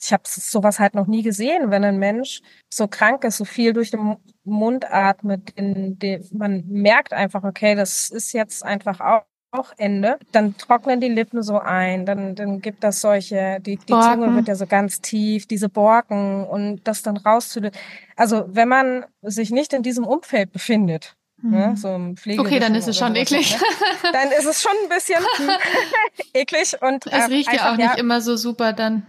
ich 0.00 0.12
habe 0.12 0.22
sowas 0.26 0.78
halt 0.78 0.94
noch 0.94 1.06
nie 1.06 1.22
gesehen, 1.22 1.70
wenn 1.70 1.84
ein 1.84 1.98
Mensch 1.98 2.40
so 2.72 2.88
krank 2.88 3.24
ist, 3.24 3.36
so 3.36 3.44
viel 3.44 3.72
durch 3.72 3.90
den 3.90 4.16
Mund 4.44 4.90
atmet, 4.90 5.50
in 5.50 5.98
dem, 5.98 6.24
man 6.32 6.64
merkt 6.68 7.12
einfach, 7.12 7.44
okay, 7.44 7.74
das 7.74 8.08
ist 8.10 8.32
jetzt 8.32 8.64
einfach 8.64 9.00
auch 9.50 9.72
Ende, 9.78 10.18
dann 10.32 10.56
trocknen 10.56 11.00
die 11.00 11.08
Lippen 11.08 11.42
so 11.42 11.58
ein, 11.58 12.04
dann, 12.04 12.34
dann 12.34 12.60
gibt 12.60 12.84
das 12.84 13.00
solche, 13.00 13.58
die, 13.60 13.76
die 13.76 13.86
Zunge 13.86 14.34
wird 14.34 14.48
ja 14.48 14.54
so 14.54 14.66
ganz 14.66 15.00
tief, 15.00 15.46
diese 15.46 15.68
Borken 15.68 16.44
und 16.44 16.84
das 16.84 17.02
dann 17.02 17.16
rauszudrücken. 17.16 17.78
Also 18.16 18.44
wenn 18.48 18.68
man 18.68 19.06
sich 19.22 19.50
nicht 19.50 19.72
in 19.72 19.82
diesem 19.82 20.06
Umfeld 20.06 20.52
befindet, 20.52 21.14
Ne, 21.40 21.68
mhm. 21.68 21.76
so 21.76 21.94
im 21.94 22.16
okay, 22.40 22.58
dann 22.58 22.74
ist 22.74 22.88
es 22.88 22.98
schon 22.98 23.14
eklig. 23.14 23.52
Ne? 23.52 24.10
Dann 24.12 24.32
ist 24.32 24.44
es 24.44 24.60
schon 24.60 24.72
ein 24.82 24.88
bisschen 24.88 25.24
eklig 26.34 26.76
und 26.82 27.06
es 27.06 27.12
äh, 27.12 27.24
riecht 27.26 27.52
ja 27.52 27.70
auch 27.72 27.76
nicht 27.76 27.96
immer 27.96 28.20
so 28.20 28.36
super 28.36 28.72
dann. 28.72 29.06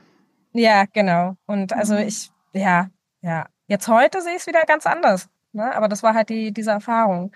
Ja, 0.54 0.86
genau. 0.94 1.38
Und 1.48 1.74
also 1.74 1.96
mhm. 1.96 2.02
ich, 2.02 2.30
ja, 2.54 2.92
ja. 3.22 3.48
Jetzt 3.66 3.88
heute 3.88 4.22
sehe 4.22 4.34
ich 4.34 4.42
es 4.42 4.48
wieder 4.48 4.62
ganz 4.68 4.86
anders. 4.86 5.28
Ne? 5.54 5.76
Aber 5.76 5.88
das 5.88 6.04
war 6.04 6.14
halt 6.14 6.30
die 6.30 6.52
diese 6.52 6.70
Erfahrung. 6.70 7.32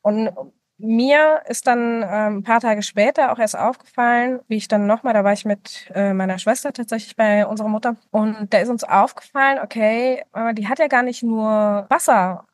Und 0.00 0.30
mir 0.78 1.42
ist 1.48 1.66
dann 1.66 2.02
ähm, 2.02 2.38
ein 2.38 2.42
paar 2.42 2.60
Tage 2.60 2.82
später 2.82 3.32
auch 3.32 3.38
erst 3.38 3.58
aufgefallen, 3.58 4.40
wie 4.48 4.56
ich 4.56 4.68
dann 4.68 4.86
nochmal, 4.86 5.12
da 5.12 5.24
war 5.24 5.32
ich 5.32 5.44
mit 5.44 5.90
äh, 5.94 6.14
meiner 6.14 6.38
Schwester 6.38 6.72
tatsächlich 6.72 7.16
bei 7.16 7.46
unserer 7.46 7.68
Mutter 7.68 7.96
und 8.10 8.52
da 8.52 8.58
ist 8.58 8.68
uns 8.68 8.84
aufgefallen, 8.84 9.58
okay, 9.62 10.22
äh, 10.34 10.54
die 10.54 10.68
hat 10.68 10.78
ja 10.78 10.86
gar 10.86 11.02
nicht 11.02 11.22
nur 11.22 11.86
Wasser 11.88 12.46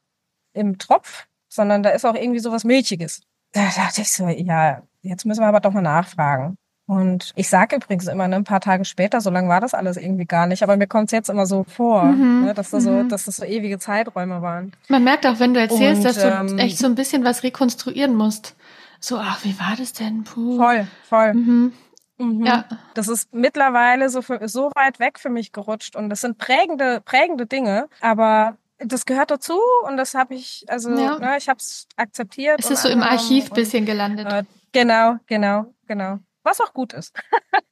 im 0.54 0.78
Tropf, 0.78 1.26
sondern 1.48 1.82
da 1.82 1.90
ist 1.90 2.04
auch 2.04 2.14
irgendwie 2.14 2.40
sowas 2.40 2.64
Milchiges. 2.64 3.22
Da 3.52 3.68
dachte 3.76 4.00
ich 4.00 4.10
so, 4.10 4.28
ja, 4.28 4.82
jetzt 5.02 5.26
müssen 5.26 5.42
wir 5.42 5.48
aber 5.48 5.60
doch 5.60 5.72
mal 5.72 5.82
nachfragen. 5.82 6.56
Und 6.86 7.32
ich 7.34 7.48
sage 7.48 7.76
übrigens 7.76 8.06
immer, 8.08 8.28
ne, 8.28 8.36
ein 8.36 8.44
paar 8.44 8.60
Tage 8.60 8.84
später, 8.84 9.20
so 9.22 9.30
lange 9.30 9.48
war 9.48 9.60
das 9.60 9.72
alles 9.72 9.96
irgendwie 9.96 10.26
gar 10.26 10.46
nicht, 10.46 10.62
aber 10.62 10.76
mir 10.76 10.86
kommt 10.86 11.06
es 11.06 11.12
jetzt 11.12 11.30
immer 11.30 11.46
so 11.46 11.64
vor, 11.64 12.04
mhm, 12.04 12.44
ne, 12.44 12.54
dass, 12.54 12.70
das 12.70 12.84
so, 12.84 12.90
mhm. 12.90 13.08
dass 13.08 13.24
das 13.24 13.36
so 13.36 13.44
ewige 13.44 13.78
Zeiträume 13.78 14.42
waren. 14.42 14.72
Man 14.88 15.02
merkt 15.02 15.26
auch, 15.26 15.38
wenn 15.40 15.54
du 15.54 15.60
erzählst, 15.60 15.98
Und, 15.98 16.04
dass 16.04 16.18
du 16.18 16.28
ähm, 16.28 16.58
echt 16.58 16.78
so 16.78 16.86
ein 16.86 16.94
bisschen 16.94 17.24
was 17.24 17.42
rekonstruieren 17.42 18.14
musst. 18.14 18.54
So, 19.00 19.16
ach, 19.18 19.44
wie 19.44 19.58
war 19.58 19.74
das 19.78 19.94
denn? 19.94 20.24
Puh. 20.24 20.58
Voll, 20.58 20.86
voll. 21.08 21.32
Mhm. 21.32 21.72
Mhm. 22.18 22.44
Ja. 22.44 22.66
Das 22.92 23.08
ist 23.08 23.32
mittlerweile 23.32 24.10
so, 24.10 24.20
für, 24.20 24.46
so 24.46 24.70
weit 24.74 25.00
weg 25.00 25.18
für 25.18 25.30
mich 25.30 25.52
gerutscht 25.52 25.96
und 25.96 26.10
das 26.10 26.20
sind 26.20 26.36
prägende, 26.36 27.00
prägende 27.00 27.46
Dinge, 27.46 27.88
aber 28.02 28.58
das 28.78 29.06
gehört 29.06 29.30
dazu 29.30 29.58
und 29.88 29.96
das 29.96 30.14
habe 30.14 30.34
ich, 30.34 30.66
also 30.68 30.90
ja. 30.90 31.18
ne, 31.18 31.38
ich 31.38 31.48
habe 31.48 31.58
es 31.58 31.88
akzeptiert. 31.96 32.60
Es 32.60 32.70
ist 32.70 32.82
so 32.82 32.88
im 32.90 33.02
Archiv 33.02 33.50
bisschen 33.50 33.86
gelandet. 33.86 34.30
Äh, 34.30 34.44
genau, 34.72 35.16
genau, 35.26 35.72
genau 35.86 36.18
was 36.44 36.60
auch 36.60 36.72
gut 36.72 36.92
ist. 36.92 37.14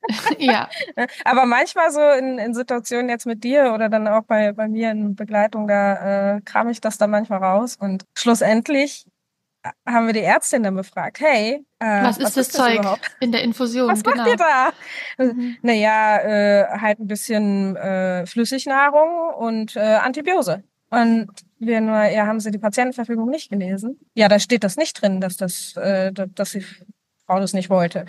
ja. 0.39 0.69
Aber 1.25 1.47
manchmal 1.47 1.91
so 1.91 2.01
in, 2.01 2.39
in 2.39 2.55
Situationen 2.55 3.09
jetzt 3.09 3.27
mit 3.27 3.45
dir 3.45 3.73
oder 3.75 3.89
dann 3.89 4.09
auch 4.09 4.25
bei, 4.25 4.53
bei 4.53 4.69
mir 4.69 4.91
in 4.91 5.15
Begleitung, 5.15 5.69
da 5.69 6.37
äh, 6.37 6.41
kram 6.41 6.69
ich 6.69 6.81
das 6.81 6.99
dann 6.99 7.11
manchmal 7.11 7.43
raus 7.43 7.77
und 7.79 8.05
schlussendlich 8.17 9.07
haben 9.87 10.07
wir 10.07 10.13
die 10.13 10.23
Ärztin 10.23 10.63
dann 10.65 10.75
befragt, 10.75 11.21
hey, 11.21 11.65
äh, 11.79 12.03
was, 12.03 12.19
ist 12.19 12.25
was 12.25 12.37
ist 12.37 12.55
das, 12.55 12.65
Zeug 12.65 12.81
überhaupt? 12.81 13.17
in 13.21 13.33
der 13.33 13.43
Infusion? 13.43 13.89
Was 13.89 14.03
genau. 14.03 14.17
macht 14.17 14.29
ihr 14.29 14.37
da? 14.37 14.73
Mhm. 15.19 15.57
Naja, 15.63 16.19
äh, 16.19 16.79
halt 16.81 16.99
ein 16.99 17.07
bisschen 17.07 17.77
äh, 17.77 18.27
Flüssignahrung 18.27 19.35
und 19.35 19.77
äh, 19.77 19.81
Antibiose. 19.81 20.65
Und 20.91 21.29
wir 21.59 21.81
nur, 21.81 22.05
ja, 22.05 22.27
haben 22.27 22.41
Sie 22.41 22.51
die 22.51 22.59
Patientenverfügung 22.59 23.31
nicht 23.31 23.51
gelesen? 23.51 23.99
Ja, 24.15 24.29
da 24.29 24.39
steht 24.39 24.63
das 24.63 24.77
nicht 24.77 25.01
drin, 25.01 25.21
dass 25.21 25.37
das, 25.37 25.77
äh, 25.77 26.13
dass 26.13 26.53
die 26.53 26.67
Frau 27.27 27.41
das 27.41 27.55
nicht 27.55 27.71
wollte. 27.71 28.05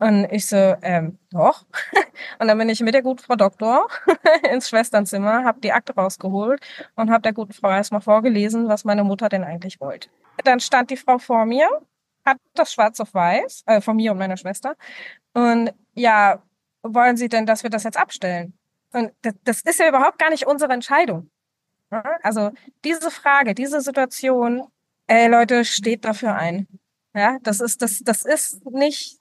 Und 0.00 0.24
ich 0.32 0.46
so, 0.46 0.56
ähm, 0.56 1.18
doch. 1.30 1.66
und 2.38 2.48
dann 2.48 2.56
bin 2.56 2.70
ich 2.70 2.80
mit 2.80 2.94
der 2.94 3.02
guten 3.02 3.22
Frau 3.22 3.36
Doktor 3.36 3.86
ins 4.50 4.70
Schwesternzimmer, 4.70 5.44
habe 5.44 5.60
die 5.60 5.72
Akte 5.72 5.94
rausgeholt 5.94 6.60
und 6.96 7.10
habe 7.10 7.20
der 7.20 7.34
guten 7.34 7.52
Frau 7.52 7.70
erstmal 7.70 8.00
vorgelesen, 8.00 8.66
was 8.66 8.84
meine 8.84 9.04
Mutter 9.04 9.28
denn 9.28 9.44
eigentlich 9.44 9.78
wollte. 9.78 10.08
Dann 10.42 10.58
stand 10.58 10.90
die 10.90 10.96
Frau 10.96 11.18
vor 11.18 11.44
mir, 11.44 11.68
hat 12.24 12.38
das 12.54 12.72
schwarz 12.72 12.98
auf 12.98 13.12
weiß, 13.12 13.64
äh, 13.66 13.80
von 13.82 13.96
mir 13.96 14.12
und 14.12 14.18
meiner 14.18 14.38
Schwester. 14.38 14.74
Und 15.34 15.72
ja, 15.92 16.42
wollen 16.82 17.18
Sie 17.18 17.28
denn, 17.28 17.44
dass 17.44 17.62
wir 17.62 17.70
das 17.70 17.84
jetzt 17.84 17.98
abstellen? 17.98 18.54
Und 18.92 19.12
das, 19.20 19.34
das 19.44 19.60
ist 19.60 19.78
ja 19.80 19.88
überhaupt 19.88 20.18
gar 20.18 20.30
nicht 20.30 20.46
unsere 20.46 20.72
Entscheidung. 20.72 21.30
Also 22.22 22.52
diese 22.84 23.10
Frage, 23.10 23.54
diese 23.54 23.82
Situation, 23.82 24.66
ey 25.08 25.28
Leute, 25.28 25.66
steht 25.66 26.06
dafür 26.06 26.36
ein. 26.36 26.66
Ja, 27.14 27.38
das 27.42 27.60
ist, 27.60 27.82
das, 27.82 28.00
das 28.04 28.24
ist 28.24 28.64
nicht 28.70 29.19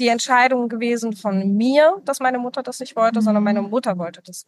die 0.00 0.08
Entscheidung 0.08 0.68
gewesen 0.68 1.14
von 1.14 1.56
mir, 1.56 2.00
dass 2.04 2.20
meine 2.20 2.38
Mutter 2.38 2.62
das 2.62 2.80
nicht 2.80 2.96
wollte, 2.96 3.20
mhm. 3.20 3.24
sondern 3.24 3.44
meine 3.44 3.62
mhm. 3.62 3.70
Mutter 3.70 3.98
wollte 3.98 4.22
das. 4.24 4.46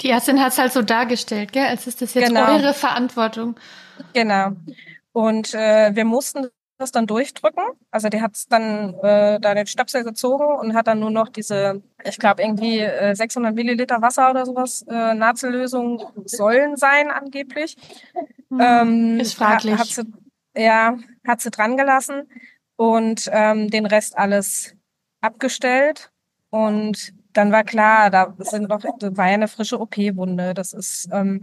Die 0.00 0.10
Ärztin 0.10 0.40
hat 0.40 0.52
es 0.52 0.58
halt 0.58 0.72
so 0.72 0.82
dargestellt, 0.82 1.52
gell? 1.52 1.66
als 1.66 1.86
ist 1.86 2.00
das 2.00 2.14
jetzt 2.14 2.28
genau. 2.28 2.52
eure 2.52 2.72
Verantwortung. 2.72 3.56
Genau. 4.12 4.52
Und 5.12 5.54
äh, 5.54 5.94
wir 5.94 6.04
mussten 6.04 6.48
das 6.78 6.92
dann 6.92 7.08
durchdrücken. 7.08 7.64
Also 7.90 8.08
die 8.08 8.22
hat 8.22 8.36
dann 8.50 8.94
äh, 9.02 9.40
da 9.40 9.54
den 9.54 9.66
Stöpsel 9.66 10.04
gezogen 10.04 10.44
und 10.44 10.74
hat 10.74 10.86
dann 10.86 11.00
nur 11.00 11.10
noch 11.10 11.28
diese, 11.28 11.82
ich 12.04 12.18
glaube 12.18 12.42
irgendwie 12.42 12.78
äh, 12.78 13.14
600 13.14 13.54
Milliliter 13.54 14.00
Wasser 14.00 14.30
oder 14.30 14.46
sowas, 14.46 14.82
äh, 14.88 15.14
Nazellösung 15.14 16.02
sollen 16.24 16.76
sein 16.76 17.10
angeblich. 17.10 17.76
Hm, 18.50 18.60
ähm, 18.60 19.20
ist 19.20 19.34
fraglich. 19.34 19.74
Hat, 19.74 19.80
hat 19.80 19.86
sie, 19.88 20.02
ja, 20.56 20.96
hat 21.26 21.40
sie 21.40 21.50
dran 21.50 21.76
gelassen 21.76 22.28
und 22.76 23.28
ähm, 23.32 23.70
den 23.70 23.86
Rest 23.86 24.16
alles 24.16 24.76
abgestellt 25.20 26.10
und 26.50 27.12
dann 27.32 27.52
war 27.52 27.64
klar, 27.64 28.10
da 28.10 28.34
sind 28.38 28.68
noch, 28.68 28.82
da 28.98 29.16
war 29.16 29.28
ja 29.28 29.34
eine 29.34 29.48
frische 29.48 29.80
OP-Wunde. 29.80 30.54
Das 30.54 30.72
ist 30.72 31.08
ähm, 31.12 31.42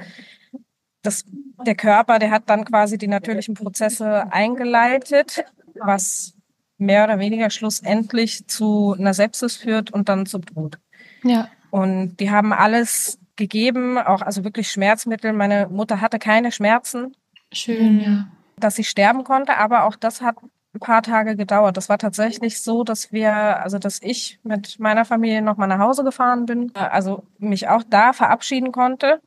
das, 1.02 1.24
der 1.66 1.76
Körper, 1.76 2.20
der 2.20 2.32
hat 2.32 2.50
dann 2.50 2.66
quasi 2.66 2.98
die 2.98 3.08
natürlichen 3.08 3.56
Prozesse 3.56 4.32
eingeleitet, 4.32 5.46
was 5.76 6.34
mehr 6.78 7.06
oder 7.06 7.20
weniger 7.20 7.50
schlussendlich 7.50 8.48
zu 8.48 8.96
einer 8.98 9.14
Sepsis 9.14 9.56
führt 9.56 9.92
und 9.92 10.10
dann 10.10 10.26
zum 10.26 10.46
Tod. 10.46 10.80
Ja. 11.24 11.50
Und 11.70 12.18
die 12.18 12.32
haben 12.32 12.52
alles 12.52 13.20
gegeben, 13.36 13.98
auch 13.98 14.22
also 14.22 14.44
wirklich 14.44 14.70
Schmerzmittel. 14.70 15.34
Meine 15.34 15.68
Mutter 15.70 16.02
hatte 16.02 16.20
keine 16.20 16.52
Schmerzen. 16.52 17.16
Schön, 17.52 18.00
ja. 18.02 18.28
Dass 18.58 18.76
sie 18.76 18.84
sterben 18.84 19.24
konnte, 19.24 19.58
aber 19.58 19.86
auch 19.86 19.96
das 19.96 20.22
hat 20.22 20.36
ein 20.76 20.80
paar 20.80 21.02
Tage 21.02 21.36
gedauert. 21.36 21.78
Das 21.78 21.90
war 21.90 21.98
tatsächlich 21.98 22.62
so, 22.62 22.84
dass 22.84 23.12
wir, 23.12 23.34
also 23.34 23.80
dass 23.80 24.02
ich 24.02 24.40
mit 24.44 24.80
meiner 24.80 25.06
Familie 25.06 25.42
nochmal 25.42 25.68
nach 25.68 25.80
Hause 25.80 26.04
gefahren 26.04 26.46
bin, 26.46 26.72
also 26.76 27.24
mich 27.40 27.68
auch 27.68 27.84
da 27.90 28.14
verabschieden 28.14 28.72
konnte 28.72 29.22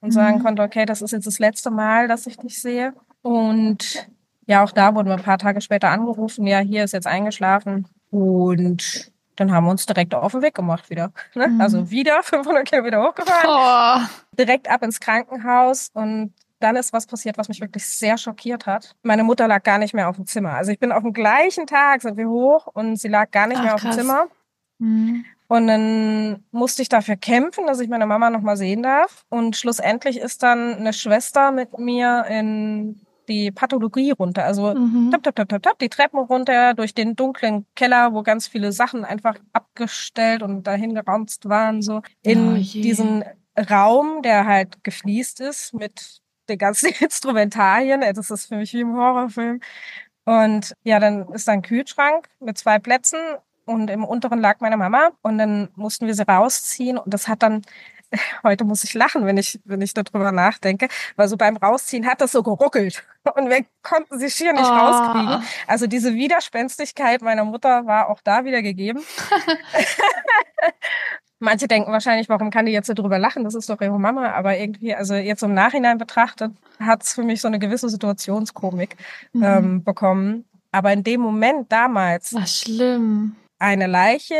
und 0.00 0.08
mhm. 0.08 0.12
sagen 0.12 0.42
konnte, 0.42 0.62
okay, 0.62 0.86
das 0.86 1.02
ist 1.02 1.10
jetzt 1.10 1.26
das 1.26 1.38
letzte 1.38 1.70
Mal, 1.70 2.08
dass 2.08 2.26
ich 2.26 2.36
dich 2.36 2.60
sehe. 2.60 2.94
Und 3.22 4.08
ja, 4.46 4.64
auch 4.64 4.72
da 4.72 4.94
wurden 4.94 5.08
wir 5.08 5.16
ein 5.16 5.22
paar 5.22 5.38
Tage 5.38 5.60
später 5.60 5.90
angerufen, 5.90 6.46
ja, 6.46 6.60
hier 6.60 6.84
ist 6.84 6.92
jetzt 6.92 7.06
eingeschlafen. 7.06 7.86
Und 8.10 9.12
dann 9.36 9.52
haben 9.52 9.64
wir 9.64 9.70
uns 9.70 9.86
direkt 9.86 10.14
auf 10.14 10.32
den 10.32 10.42
Weg 10.42 10.54
gemacht 10.54 10.90
wieder. 10.90 11.12
Ne? 11.34 11.48
Mhm. 11.48 11.60
Also 11.60 11.90
wieder 11.90 12.22
500 12.22 12.66
Kilometer 12.66 13.02
hochgefahren, 13.02 14.06
oh. 14.06 14.36
direkt 14.38 14.70
ab 14.70 14.82
ins 14.82 15.00
Krankenhaus 15.00 15.90
und 15.94 16.32
dann 16.62 16.76
ist 16.76 16.92
was 16.92 17.06
passiert, 17.06 17.38
was 17.38 17.48
mich 17.48 17.60
wirklich 17.60 17.86
sehr 17.86 18.18
schockiert 18.18 18.66
hat. 18.66 18.94
Meine 19.02 19.24
Mutter 19.24 19.48
lag 19.48 19.62
gar 19.62 19.78
nicht 19.78 19.94
mehr 19.94 20.08
auf 20.08 20.16
dem 20.16 20.26
Zimmer. 20.26 20.54
Also 20.54 20.72
ich 20.72 20.78
bin 20.78 20.92
auf 20.92 21.02
dem 21.02 21.12
gleichen 21.12 21.66
Tag, 21.66 22.02
sind 22.02 22.16
wir 22.16 22.28
hoch 22.28 22.66
und 22.66 22.96
sie 22.96 23.08
lag 23.08 23.30
gar 23.30 23.46
nicht 23.46 23.58
Ach, 23.58 23.64
mehr 23.64 23.74
auf 23.74 23.80
krass. 23.80 23.96
dem 23.96 24.02
Zimmer. 24.02 24.26
Mhm. 24.78 25.24
Und 25.48 25.66
dann 25.66 26.44
musste 26.50 26.80
ich 26.80 26.88
dafür 26.88 27.16
kämpfen, 27.16 27.66
dass 27.66 27.80
ich 27.80 27.90
meine 27.90 28.06
Mama 28.06 28.30
noch 28.30 28.40
mal 28.40 28.56
sehen 28.56 28.82
darf. 28.82 29.26
Und 29.28 29.54
schlussendlich 29.56 30.18
ist 30.18 30.42
dann 30.42 30.74
eine 30.76 30.94
Schwester 30.94 31.52
mit 31.52 31.78
mir 31.78 32.24
in 32.28 33.00
die 33.28 33.50
Pathologie 33.50 34.12
runter. 34.12 34.44
Also 34.44 34.74
mhm. 34.74 35.10
tap, 35.10 35.22
tap, 35.22 35.36
tap, 35.36 35.48
tap, 35.48 35.62
tap, 35.62 35.78
die 35.78 35.88
Treppen 35.88 36.18
runter 36.20 36.74
durch 36.74 36.94
den 36.94 37.16
dunklen 37.16 37.66
Keller, 37.74 38.14
wo 38.14 38.22
ganz 38.22 38.46
viele 38.46 38.72
Sachen 38.72 39.04
einfach 39.04 39.36
abgestellt 39.52 40.42
und 40.42 40.66
dahin 40.66 40.94
geranzt 40.94 41.48
waren, 41.48 41.82
so 41.82 42.00
in 42.22 42.54
oh 42.54 42.56
diesen 42.56 43.24
Raum, 43.70 44.22
der 44.22 44.46
halt 44.46 44.82
gefliest 44.82 45.40
ist 45.40 45.74
mit 45.74 46.21
den 46.52 46.58
ganzen 46.58 46.92
Instrumentarien. 47.00 48.00
Das 48.00 48.30
ist 48.30 48.46
für 48.46 48.56
mich 48.56 48.72
wie 48.72 48.80
im 48.80 48.96
Horrorfilm. 48.96 49.60
Und 50.24 50.74
ja, 50.84 51.00
dann 51.00 51.28
ist 51.32 51.48
da 51.48 51.52
ein 51.52 51.62
Kühlschrank 51.62 52.28
mit 52.40 52.56
zwei 52.58 52.78
Plätzen 52.78 53.18
und 53.64 53.90
im 53.90 54.04
unteren 54.04 54.40
lag 54.40 54.60
meine 54.60 54.76
Mama 54.76 55.10
und 55.22 55.38
dann 55.38 55.68
mussten 55.74 56.06
wir 56.06 56.14
sie 56.14 56.26
rausziehen 56.26 56.98
und 56.98 57.12
das 57.12 57.28
hat 57.28 57.42
dann 57.42 57.62
heute 58.44 58.64
muss 58.64 58.84
ich 58.84 58.94
lachen, 58.94 59.26
wenn 59.26 59.36
ich 59.36 59.58
wenn 59.64 59.80
ich 59.80 59.94
darüber 59.94 60.32
nachdenke, 60.32 60.88
weil 61.16 61.28
so 61.28 61.36
beim 61.36 61.56
Rausziehen 61.56 62.06
hat 62.06 62.20
das 62.20 62.32
so 62.32 62.42
geruckelt 62.42 63.04
und 63.34 63.48
wir 63.48 63.64
konnten 63.82 64.18
sie 64.18 64.30
schier 64.30 64.52
nicht 64.52 64.64
oh. 64.64 64.68
rauskriegen. 64.68 65.42
Also 65.66 65.86
diese 65.86 66.14
Widerspenstigkeit 66.14 67.22
meiner 67.22 67.44
Mutter 67.44 67.86
war 67.86 68.08
auch 68.08 68.20
da 68.22 68.44
wieder 68.44 68.62
gegeben. 68.62 69.02
Manche 71.42 71.66
denken 71.66 71.90
wahrscheinlich, 71.90 72.28
warum 72.28 72.50
kann 72.50 72.66
die 72.66 72.72
jetzt 72.72 72.86
so 72.86 72.94
drüber 72.94 73.18
lachen? 73.18 73.42
Das 73.42 73.56
ist 73.56 73.68
doch 73.68 73.80
ihre 73.80 73.98
Mama. 73.98 74.30
Aber 74.30 74.56
irgendwie, 74.56 74.94
also 74.94 75.14
jetzt 75.14 75.42
im 75.42 75.54
Nachhinein 75.54 75.98
betrachtet, 75.98 76.52
hat 76.78 77.02
es 77.02 77.14
für 77.14 77.24
mich 77.24 77.40
so 77.40 77.48
eine 77.48 77.58
gewisse 77.58 77.88
Situationskomik 77.88 78.96
mhm. 79.32 79.42
ähm, 79.42 79.84
bekommen. 79.84 80.44
Aber 80.70 80.92
in 80.92 81.02
dem 81.02 81.20
Moment 81.20 81.72
damals. 81.72 82.32
War 82.32 82.46
schlimm. 82.46 83.34
Eine 83.58 83.88
Leiche 83.88 84.36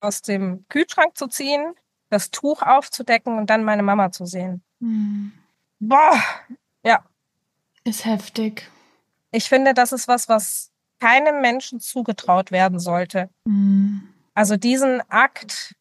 aus 0.00 0.22
dem 0.22 0.64
Kühlschrank 0.70 1.14
zu 1.14 1.26
ziehen, 1.26 1.74
das 2.08 2.30
Tuch 2.30 2.62
aufzudecken 2.62 3.36
und 3.36 3.50
dann 3.50 3.62
meine 3.62 3.82
Mama 3.82 4.10
zu 4.10 4.24
sehen. 4.24 4.62
Mhm. 4.80 5.32
Boah, 5.78 6.22
ja. 6.86 7.04
Ist 7.84 8.06
heftig. 8.06 8.70
Ich 9.30 9.50
finde, 9.50 9.74
das 9.74 9.92
ist 9.92 10.08
was, 10.08 10.30
was 10.30 10.70
keinem 11.00 11.42
Menschen 11.42 11.80
zugetraut 11.80 12.50
werden 12.50 12.78
sollte. 12.78 13.28
Mhm. 13.44 14.08
Also 14.32 14.56
diesen 14.56 15.02
Akt 15.10 15.74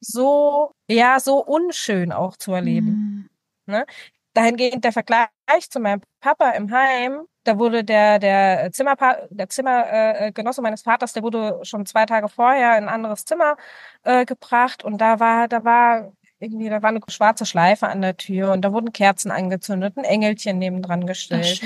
so, 0.00 0.72
ja, 0.88 1.20
so 1.20 1.38
unschön 1.44 2.12
auch 2.12 2.36
zu 2.36 2.52
erleben. 2.52 3.28
Mhm. 3.66 3.72
Ne? 3.72 3.86
Dahingehend 4.34 4.84
der 4.84 4.92
Vergleich 4.92 5.28
zu 5.68 5.80
meinem 5.80 6.02
Papa 6.20 6.50
im 6.50 6.70
Heim, 6.70 7.26
da 7.44 7.58
wurde 7.58 7.84
der, 7.84 8.18
der 8.18 8.70
Zimmerpa 8.72 9.18
der 9.30 9.48
Zimmergenosse 9.48 10.60
äh, 10.60 10.62
meines 10.62 10.82
Vaters, 10.82 11.12
der 11.12 11.22
wurde 11.22 11.60
schon 11.62 11.86
zwei 11.86 12.06
Tage 12.06 12.28
vorher 12.28 12.78
in 12.78 12.84
ein 12.84 12.88
anderes 12.88 13.24
Zimmer 13.24 13.56
äh, 14.02 14.24
gebracht 14.24 14.84
und 14.84 14.98
da 14.98 15.20
war, 15.20 15.48
da 15.48 15.64
war 15.64 16.12
irgendwie, 16.38 16.68
da 16.68 16.82
war 16.82 16.90
eine 16.90 17.00
schwarze 17.08 17.44
Schleife 17.44 17.88
an 17.88 18.02
der 18.02 18.16
Tür 18.16 18.52
und 18.52 18.62
da 18.62 18.72
wurden 18.72 18.92
Kerzen 18.92 19.30
angezündet, 19.30 19.96
ein 19.96 20.04
Engelchen 20.04 20.58
nebendran 20.58 21.06
gestellt, 21.06 21.62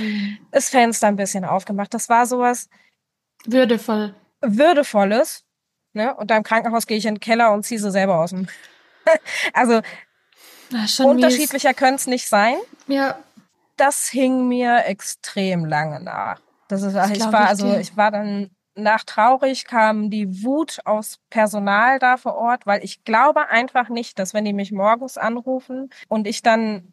das 0.50 0.68
Fenster 0.68 1.06
ein 1.06 1.16
bisschen 1.16 1.44
aufgemacht. 1.44 1.94
Das 1.94 2.08
war 2.08 2.26
sowas 2.26 2.68
würdevoll. 3.44 4.14
Würdevolles. 4.40 5.44
Ne? 5.94 6.14
Und 6.14 6.30
da 6.30 6.36
im 6.36 6.42
Krankenhaus 6.42 6.86
gehe 6.86 6.98
ich 6.98 7.06
in 7.06 7.14
den 7.14 7.20
Keller 7.20 7.52
und 7.52 7.64
ziehe 7.64 7.80
sie 7.80 7.90
selber 7.90 8.20
aus 8.20 8.30
dem. 8.30 8.48
also 9.52 9.80
unterschiedlicher 11.02 11.72
könnte 11.72 11.96
es 11.96 12.06
nicht 12.06 12.28
sein. 12.28 12.56
Ja. 12.86 13.18
Das 13.76 14.08
hing 14.08 14.48
mir 14.48 14.84
extrem 14.86 15.64
lange 15.64 16.00
nach. 16.00 16.40
Das 16.68 16.82
ist, 16.82 16.94
das 16.94 17.10
ich 17.10 17.20
war, 17.20 17.44
ich 17.44 17.48
also 17.48 17.74
ich 17.76 17.96
war 17.96 18.10
dann 18.10 18.50
nach 18.76 19.04
traurig 19.04 19.66
kam 19.66 20.10
die 20.10 20.42
Wut 20.42 20.80
aus 20.84 21.18
Personal 21.30 21.98
da 21.98 22.16
vor 22.16 22.34
Ort, 22.34 22.66
weil 22.66 22.84
ich 22.84 23.04
glaube 23.04 23.48
einfach 23.48 23.88
nicht, 23.88 24.18
dass 24.18 24.34
wenn 24.34 24.44
die 24.44 24.52
mich 24.52 24.72
morgens 24.72 25.16
anrufen 25.16 25.90
und 26.08 26.26
ich 26.26 26.42
dann 26.42 26.92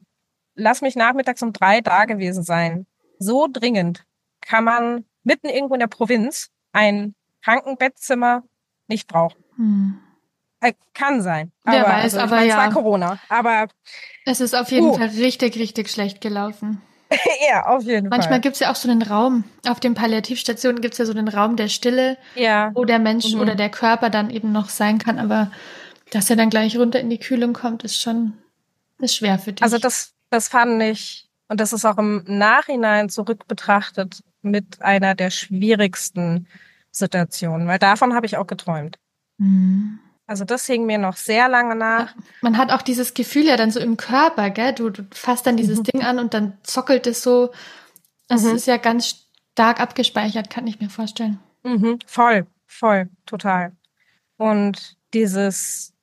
lass 0.53 0.81
mich 0.81 0.95
nachmittags 0.95 1.41
um 1.41 1.53
drei 1.53 1.81
da 1.81 2.05
gewesen 2.05 2.43
sein, 2.43 2.85
so 3.17 3.47
dringend 3.51 4.05
kann 4.41 4.63
man 4.63 5.05
mitten 5.23 5.47
irgendwo 5.47 5.73
in 5.73 5.79
der 5.79 5.87
Provinz 5.87 6.49
ein 6.71 7.15
Krankenbettzimmer 7.43 8.43
nicht 8.91 9.07
brauchen. 9.07 9.43
Hm. 9.55 9.99
Äh, 10.61 10.73
kann 10.93 11.21
sein. 11.21 11.51
Wer 11.63 11.85
aber, 11.85 11.93
weiß, 11.93 12.03
also, 12.03 12.19
aber 12.19 12.35
meine, 12.35 12.47
ja. 12.47 12.53
Es 12.53 12.57
war 12.57 12.73
Corona, 12.73 13.19
aber 13.29 13.67
es 14.25 14.41
ist 14.41 14.55
auf 14.55 14.71
jeden 14.71 14.89
uh. 14.89 14.93
Fall 14.93 15.07
richtig, 15.07 15.57
richtig 15.57 15.89
schlecht 15.89 16.21
gelaufen. 16.21 16.81
ja, 17.49 17.65
auf 17.65 17.83
jeden 17.83 18.09
Manchmal 18.09 18.09
Fall. 18.09 18.09
Manchmal 18.09 18.41
gibt 18.41 18.53
es 18.55 18.59
ja 18.59 18.71
auch 18.71 18.75
so 18.75 18.89
einen 18.89 19.01
Raum. 19.01 19.43
Auf 19.67 19.79
den 19.79 19.95
Palliativstationen 19.95 20.81
gibt 20.81 20.93
es 20.93 20.97
ja 20.99 21.05
so 21.05 21.13
den 21.13 21.27
Raum 21.27 21.55
der 21.55 21.67
Stille, 21.67 22.17
ja. 22.35 22.71
wo 22.73 22.85
der 22.85 22.99
Mensch 22.99 23.33
mhm. 23.33 23.41
oder 23.41 23.55
der 23.55 23.69
Körper 23.69 24.09
dann 24.09 24.29
eben 24.29 24.51
noch 24.51 24.69
sein 24.69 24.97
kann. 24.97 25.19
Aber 25.19 25.51
dass 26.11 26.29
er 26.29 26.35
dann 26.35 26.49
gleich 26.49 26.77
runter 26.77 26.99
in 26.99 27.09
die 27.09 27.19
Kühlung 27.19 27.53
kommt, 27.53 27.83
ist 27.83 27.99
schon 27.99 28.33
ist 28.99 29.15
schwer 29.15 29.39
für 29.39 29.53
dich. 29.53 29.63
Also 29.63 29.77
das, 29.77 30.13
das 30.29 30.47
fand 30.47 30.81
ich, 30.83 31.27
und 31.47 31.59
das 31.59 31.73
ist 31.73 31.85
auch 31.85 31.97
im 31.97 32.23
Nachhinein 32.27 33.09
zurück 33.09 33.47
betrachtet, 33.47 34.23
mit 34.41 34.81
einer 34.81 35.15
der 35.15 35.31
schwierigsten 35.31 36.47
Situationen, 36.91 37.67
weil 37.67 37.79
davon 37.79 38.13
habe 38.13 38.25
ich 38.25 38.37
auch 38.37 38.47
geträumt. 38.47 38.99
Mhm. 39.37 39.99
Also 40.27 40.45
das 40.45 40.65
hing 40.65 40.85
mir 40.85 40.97
noch 40.97 41.17
sehr 41.17 41.49
lange 41.49 41.75
nach. 41.75 42.15
Man 42.41 42.57
hat 42.57 42.71
auch 42.71 42.81
dieses 42.81 43.13
Gefühl 43.13 43.45
ja 43.45 43.57
dann 43.57 43.71
so 43.71 43.79
im 43.79 43.97
Körper, 43.97 44.49
gell? 44.49 44.73
Du, 44.73 44.89
du 44.89 45.03
fasst 45.11 45.45
dann 45.45 45.57
dieses 45.57 45.79
mhm. 45.79 45.83
Ding 45.83 46.03
an 46.03 46.19
und 46.19 46.33
dann 46.33 46.57
zockelt 46.63 47.05
es 47.07 47.21
so. 47.21 47.51
Das 48.27 48.43
mhm. 48.43 48.55
ist 48.55 48.67
ja 48.67 48.77
ganz 48.77 49.27
stark 49.51 49.81
abgespeichert, 49.81 50.49
kann 50.49 50.67
ich 50.67 50.79
mir 50.79 50.89
vorstellen. 50.89 51.39
Mhm. 51.63 51.99
Voll, 52.05 52.47
voll, 52.65 53.09
total. 53.25 53.73
Und 54.37 54.97
dieses, 55.13 55.93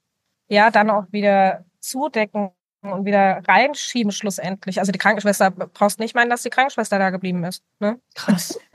ja, 0.48 0.70
dann 0.70 0.90
auch 0.90 1.07
wieder 1.11 1.64
zudecken 1.81 2.51
und 2.82 3.04
wieder 3.04 3.42
reinschieben 3.46 4.12
schlussendlich. 4.12 4.78
Also 4.78 4.92
die 4.92 4.98
Krankenschwester, 4.98 5.50
brauchst 5.50 5.98
nicht 5.98 6.14
meinen, 6.14 6.30
dass 6.30 6.42
die 6.42 6.50
Krankenschwester 6.50 6.98
da 6.98 7.10
geblieben 7.10 7.44
ist. 7.44 7.62
Ne? 7.80 8.00
Krass. 8.14 8.58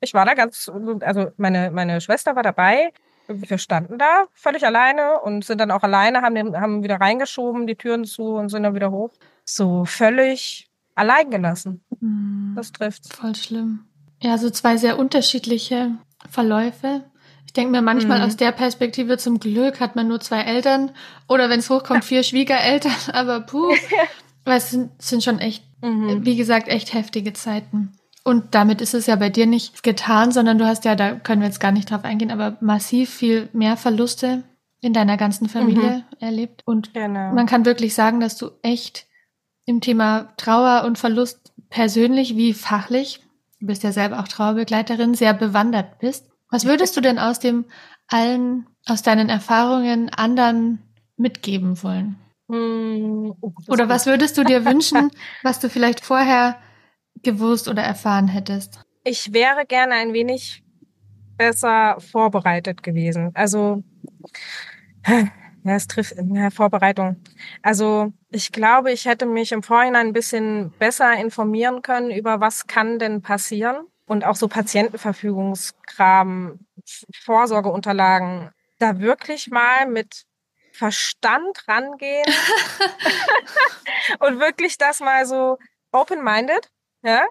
Ich 0.00 0.14
war 0.14 0.24
da 0.24 0.34
ganz, 0.34 0.70
also 1.00 1.32
meine, 1.36 1.72
meine 1.72 2.00
Schwester 2.00 2.36
war 2.36 2.44
dabei 2.44 2.92
wir 3.28 3.58
standen 3.58 3.98
da 3.98 4.24
völlig 4.32 4.64
alleine 4.64 5.20
und 5.20 5.44
sind 5.44 5.60
dann 5.60 5.70
auch 5.70 5.82
alleine, 5.82 6.22
haben, 6.22 6.34
den, 6.34 6.56
haben 6.58 6.82
wieder 6.82 6.96
reingeschoben, 6.96 7.66
die 7.66 7.76
Türen 7.76 8.04
zu 8.04 8.36
und 8.36 8.48
sind 8.48 8.62
dann 8.62 8.74
wieder 8.74 8.90
hoch. 8.90 9.12
So 9.44 9.84
völlig 9.84 10.70
allein 10.94 11.30
gelassen. 11.30 11.84
Mhm. 12.00 12.54
Das 12.56 12.72
trifft. 12.72 13.12
Voll 13.12 13.34
schlimm. 13.34 13.84
Ja, 14.20 14.38
so 14.38 14.50
zwei 14.50 14.76
sehr 14.76 14.98
unterschiedliche 14.98 15.92
Verläufe. 16.28 17.04
Ich 17.48 17.54
denke 17.54 17.72
mir 17.72 17.80
manchmal 17.80 18.18
mhm. 18.18 18.26
aus 18.26 18.36
der 18.36 18.52
Perspektive 18.52 19.16
zum 19.16 19.40
Glück 19.40 19.80
hat 19.80 19.96
man 19.96 20.06
nur 20.06 20.20
zwei 20.20 20.42
Eltern 20.42 20.90
oder 21.28 21.48
wenn 21.48 21.60
es 21.60 21.70
hochkommt, 21.70 22.04
vier 22.04 22.22
Schwiegereltern, 22.22 22.92
aber 23.14 23.40
puh. 23.40 23.74
Weil 24.44 24.58
es 24.58 24.70
sind, 24.70 24.90
sind 25.00 25.24
schon 25.24 25.38
echt, 25.38 25.64
mhm. 25.82 26.26
wie 26.26 26.36
gesagt, 26.36 26.68
echt 26.68 26.92
heftige 26.92 27.32
Zeiten. 27.32 27.92
Und 28.22 28.54
damit 28.54 28.82
ist 28.82 28.92
es 28.92 29.06
ja 29.06 29.16
bei 29.16 29.30
dir 29.30 29.46
nicht 29.46 29.82
getan, 29.82 30.30
sondern 30.30 30.58
du 30.58 30.66
hast 30.66 30.84
ja, 30.84 30.94
da 30.94 31.14
können 31.14 31.40
wir 31.40 31.48
jetzt 31.48 31.58
gar 31.58 31.72
nicht 31.72 31.90
drauf 31.90 32.04
eingehen, 32.04 32.30
aber 32.30 32.58
massiv 32.60 33.08
viel 33.08 33.48
mehr 33.54 33.78
Verluste 33.78 34.44
in 34.82 34.92
deiner 34.92 35.16
ganzen 35.16 35.48
Familie 35.48 36.04
mhm. 36.10 36.16
erlebt. 36.20 36.62
Und 36.66 36.92
genau. 36.92 37.32
man 37.32 37.46
kann 37.46 37.64
wirklich 37.64 37.94
sagen, 37.94 38.20
dass 38.20 38.36
du 38.36 38.50
echt 38.60 39.06
im 39.64 39.80
Thema 39.80 40.34
Trauer 40.36 40.84
und 40.84 40.98
Verlust 40.98 41.54
persönlich 41.70 42.36
wie 42.36 42.52
fachlich, 42.52 43.20
du 43.60 43.66
bist 43.66 43.82
ja 43.84 43.92
selber 43.92 44.20
auch 44.20 44.28
Trauerbegleiterin, 44.28 45.14
sehr 45.14 45.32
bewandert 45.32 45.98
bist. 45.98 46.27
Was 46.50 46.64
würdest 46.64 46.96
du 46.96 47.00
denn 47.00 47.18
aus 47.18 47.38
dem 47.38 47.66
allen, 48.06 48.66
aus 48.86 49.02
deinen 49.02 49.28
Erfahrungen 49.28 50.08
anderen 50.08 50.82
mitgeben 51.16 51.82
wollen? 51.82 52.16
Mm, 52.48 53.32
oh, 53.40 53.52
Oder 53.68 53.88
was 53.88 54.06
würdest 54.06 54.38
du 54.38 54.44
dir 54.44 54.64
wünschen, 54.64 55.10
was 55.42 55.60
du 55.60 55.68
vielleicht 55.68 56.00
vorher 56.00 56.58
gewusst 57.22 57.68
oder 57.68 57.82
erfahren 57.82 58.28
hättest? 58.28 58.80
Ich 59.04 59.32
wäre 59.32 59.66
gerne 59.66 59.94
ein 59.94 60.12
wenig 60.12 60.62
besser 61.36 61.96
vorbereitet 62.00 62.82
gewesen. 62.82 63.30
Also, 63.34 63.82
ja, 65.06 65.28
es 65.64 65.86
trifft 65.86 66.14
ja, 66.32 66.50
Vorbereitung. 66.50 67.16
Also, 67.62 68.12
ich 68.30 68.52
glaube, 68.52 68.90
ich 68.92 69.04
hätte 69.04 69.26
mich 69.26 69.52
im 69.52 69.62
Vorhinein 69.62 70.08
ein 70.08 70.12
bisschen 70.12 70.72
besser 70.78 71.14
informieren 71.14 71.82
können 71.82 72.10
über 72.10 72.40
was 72.40 72.66
kann 72.66 72.98
denn 72.98 73.22
passieren 73.22 73.86
und 74.08 74.24
auch 74.24 74.36
so 74.36 74.48
Patientenverfügungskram, 74.48 76.60
Vorsorgeunterlagen, 77.22 78.50
da 78.78 78.98
wirklich 78.98 79.48
mal 79.48 79.86
mit 79.86 80.24
Verstand 80.72 81.68
rangehen 81.68 82.24
und 84.20 84.40
wirklich 84.40 84.78
das 84.78 85.00
mal 85.00 85.26
so 85.26 85.58
open-minded 85.92 86.70
ja, 87.02 87.26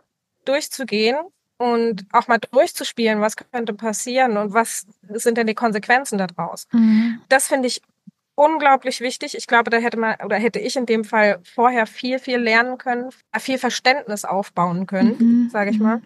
durchzugehen 0.45 1.17
und 1.57 2.05
auch 2.11 2.27
mal 2.27 2.39
durchzuspielen, 2.39 3.21
was 3.21 3.35
könnte 3.35 3.73
passieren 3.73 4.37
und 4.37 4.53
was 4.53 4.85
sind 5.09 5.37
denn 5.37 5.47
die 5.47 5.55
Konsequenzen 5.55 6.17
daraus. 6.17 6.67
Mhm. 6.71 7.21
Das 7.29 7.47
finde 7.47 7.67
ich 7.67 7.81
unglaublich 8.35 9.01
wichtig. 9.01 9.35
Ich 9.35 9.47
glaube, 9.47 9.71
da 9.71 9.77
hätte 9.77 9.97
man 9.97 10.15
oder 10.23 10.37
hätte 10.37 10.59
ich 10.59 10.75
in 10.75 10.85
dem 10.85 11.03
Fall 11.03 11.39
vorher 11.43 11.87
viel, 11.87 12.19
viel 12.19 12.37
lernen 12.37 12.77
können, 12.77 13.09
viel 13.39 13.57
Verständnis 13.57 14.25
aufbauen 14.25 14.85
können, 14.85 15.15
mhm. 15.17 15.49
sage 15.49 15.71
ich 15.71 15.79
mal. 15.79 16.01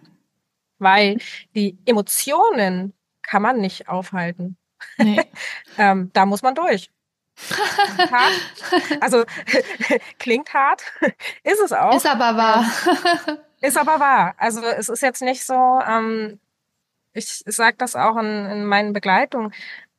Weil 0.82 1.18
die 1.54 1.78
Emotionen 1.86 2.92
kann 3.22 3.40
man 3.40 3.58
nicht 3.58 3.88
aufhalten. 3.88 4.56
Nee. 4.98 5.22
ähm, 5.78 6.10
da 6.12 6.26
muss 6.26 6.42
man 6.42 6.54
durch. 6.54 6.90
hart. 8.10 8.32
Also 9.00 9.24
klingt 10.18 10.52
hart, 10.52 10.82
ist 11.44 11.60
es 11.60 11.72
auch. 11.72 11.96
Ist 11.96 12.06
aber 12.06 12.36
wahr. 12.36 12.64
Ist 13.60 13.78
aber 13.78 14.00
wahr. 14.00 14.34
Also 14.38 14.60
es 14.62 14.88
ist 14.88 15.02
jetzt 15.02 15.22
nicht 15.22 15.44
so, 15.44 15.54
ähm, 15.86 16.40
ich 17.14 17.42
sage 17.46 17.76
das 17.78 17.96
auch 17.96 18.16
in, 18.16 18.46
in 18.46 18.64
meinen 18.64 18.92
Begleitungen, 18.92 19.52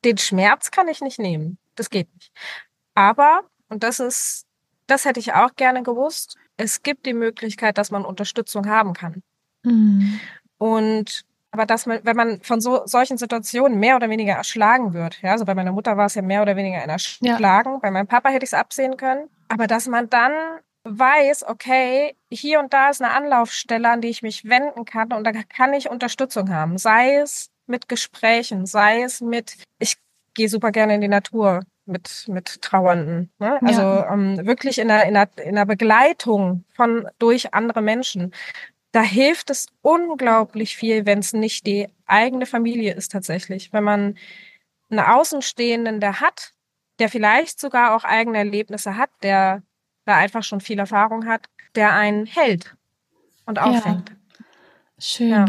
den 0.03 0.17
Schmerz 0.17 0.69
kann 0.69 0.89
ich 0.89 1.01
nicht 1.01 1.17
nehmen. 1.17 1.57
Das 1.75 1.89
geht 1.89 2.13
nicht. 2.13 2.31
Aber, 2.93 3.41
und 3.69 3.83
das 3.83 3.99
ist, 3.99 4.45
das 4.87 5.05
hätte 5.05 5.19
ich 5.19 5.33
auch 5.33 5.55
gerne 5.55 5.81
gewusst, 5.81 6.37
es 6.57 6.83
gibt 6.83 7.05
die 7.05 7.13
Möglichkeit, 7.13 7.77
dass 7.77 7.89
man 7.89 8.05
Unterstützung 8.05 8.67
haben 8.67 8.93
kann. 8.93 9.23
Mhm. 9.63 10.19
Und 10.63 11.25
aber 11.51 11.65
dass 11.65 11.85
man, 11.85 11.99
wenn 12.03 12.15
man 12.15 12.41
von 12.41 12.61
so 12.61 12.83
solchen 12.85 13.17
Situationen 13.17 13.77
mehr 13.77 13.97
oder 13.97 14.09
weniger 14.09 14.33
erschlagen 14.33 14.93
wird, 14.93 15.21
ja, 15.21 15.33
also 15.33 15.43
bei 15.43 15.53
meiner 15.53 15.73
Mutter 15.73 15.97
war 15.97 16.05
es 16.05 16.15
ja 16.15 16.21
mehr 16.21 16.41
oder 16.41 16.55
weniger 16.55 16.81
ein 16.81 16.89
Erschlagen, 16.89 17.73
ja. 17.73 17.79
bei 17.81 17.91
meinem 17.91 18.07
Papa 18.07 18.29
hätte 18.29 18.45
ich 18.45 18.49
es 18.49 18.53
absehen 18.53 18.95
können, 18.95 19.29
aber 19.49 19.67
dass 19.67 19.89
man 19.89 20.09
dann 20.09 20.31
weiß, 20.85 21.47
okay, 21.49 22.15
hier 22.31 22.61
und 22.61 22.73
da 22.73 22.89
ist 22.89 23.01
eine 23.01 23.11
Anlaufstelle, 23.11 23.89
an 23.89 23.99
die 23.99 24.07
ich 24.07 24.21
mich 24.21 24.45
wenden 24.45 24.85
kann 24.85 25.11
und 25.11 25.25
da 25.25 25.33
kann 25.33 25.73
ich 25.73 25.89
Unterstützung 25.89 26.49
haben. 26.49 26.77
Sei 26.77 27.17
es 27.17 27.49
mit 27.67 27.89
Gesprächen, 27.89 28.65
sei 28.65 29.03
es 29.03 29.19
mit, 29.19 29.57
ich 29.79 29.97
gehe 30.33 30.47
super 30.47 30.71
gerne 30.71 30.95
in 30.95 31.01
die 31.01 31.09
Natur 31.09 31.59
mit, 31.85 32.25
mit 32.29 32.61
Trauernden. 32.61 33.31
Ne? 33.39 33.59
Also 33.61 33.81
ja. 33.81 34.13
ähm, 34.13 34.45
wirklich 34.45 34.79
in 34.79 34.87
der, 34.87 35.05
in, 35.05 35.13
der, 35.13 35.29
in 35.43 35.55
der 35.55 35.65
Begleitung 35.65 36.63
von 36.73 37.07
durch 37.19 37.53
andere 37.53 37.81
Menschen. 37.81 38.33
Da 38.93 39.01
hilft 39.01 39.49
es 39.49 39.67
unglaublich 39.81 40.77
viel, 40.77 41.05
wenn 41.05 41.19
es 41.19 41.33
nicht 41.33 41.65
die 41.65 41.89
eigene 42.05 42.45
Familie 42.45 42.93
ist 42.93 43.11
tatsächlich. 43.11 43.73
Wenn 43.73 43.83
man 43.83 44.17
einen 44.89 44.99
Außenstehenden, 44.99 45.99
der 45.99 46.21
hat, 46.21 46.53
der 46.99 47.09
vielleicht 47.09 47.59
sogar 47.59 47.95
auch 47.95 48.05
eigene 48.05 48.37
Erlebnisse 48.37 48.95
hat, 48.95 49.09
der 49.21 49.63
da 50.05 50.15
einfach 50.15 50.43
schon 50.43 50.61
viel 50.61 50.79
Erfahrung 50.79 51.25
hat, 51.25 51.47
der 51.75 51.93
einen 51.93 52.25
hält 52.25 52.75
und 53.45 53.59
auffängt. 53.59 54.09
Ja. 54.09 54.15
Schön. 54.99 55.29
Ja. 55.29 55.45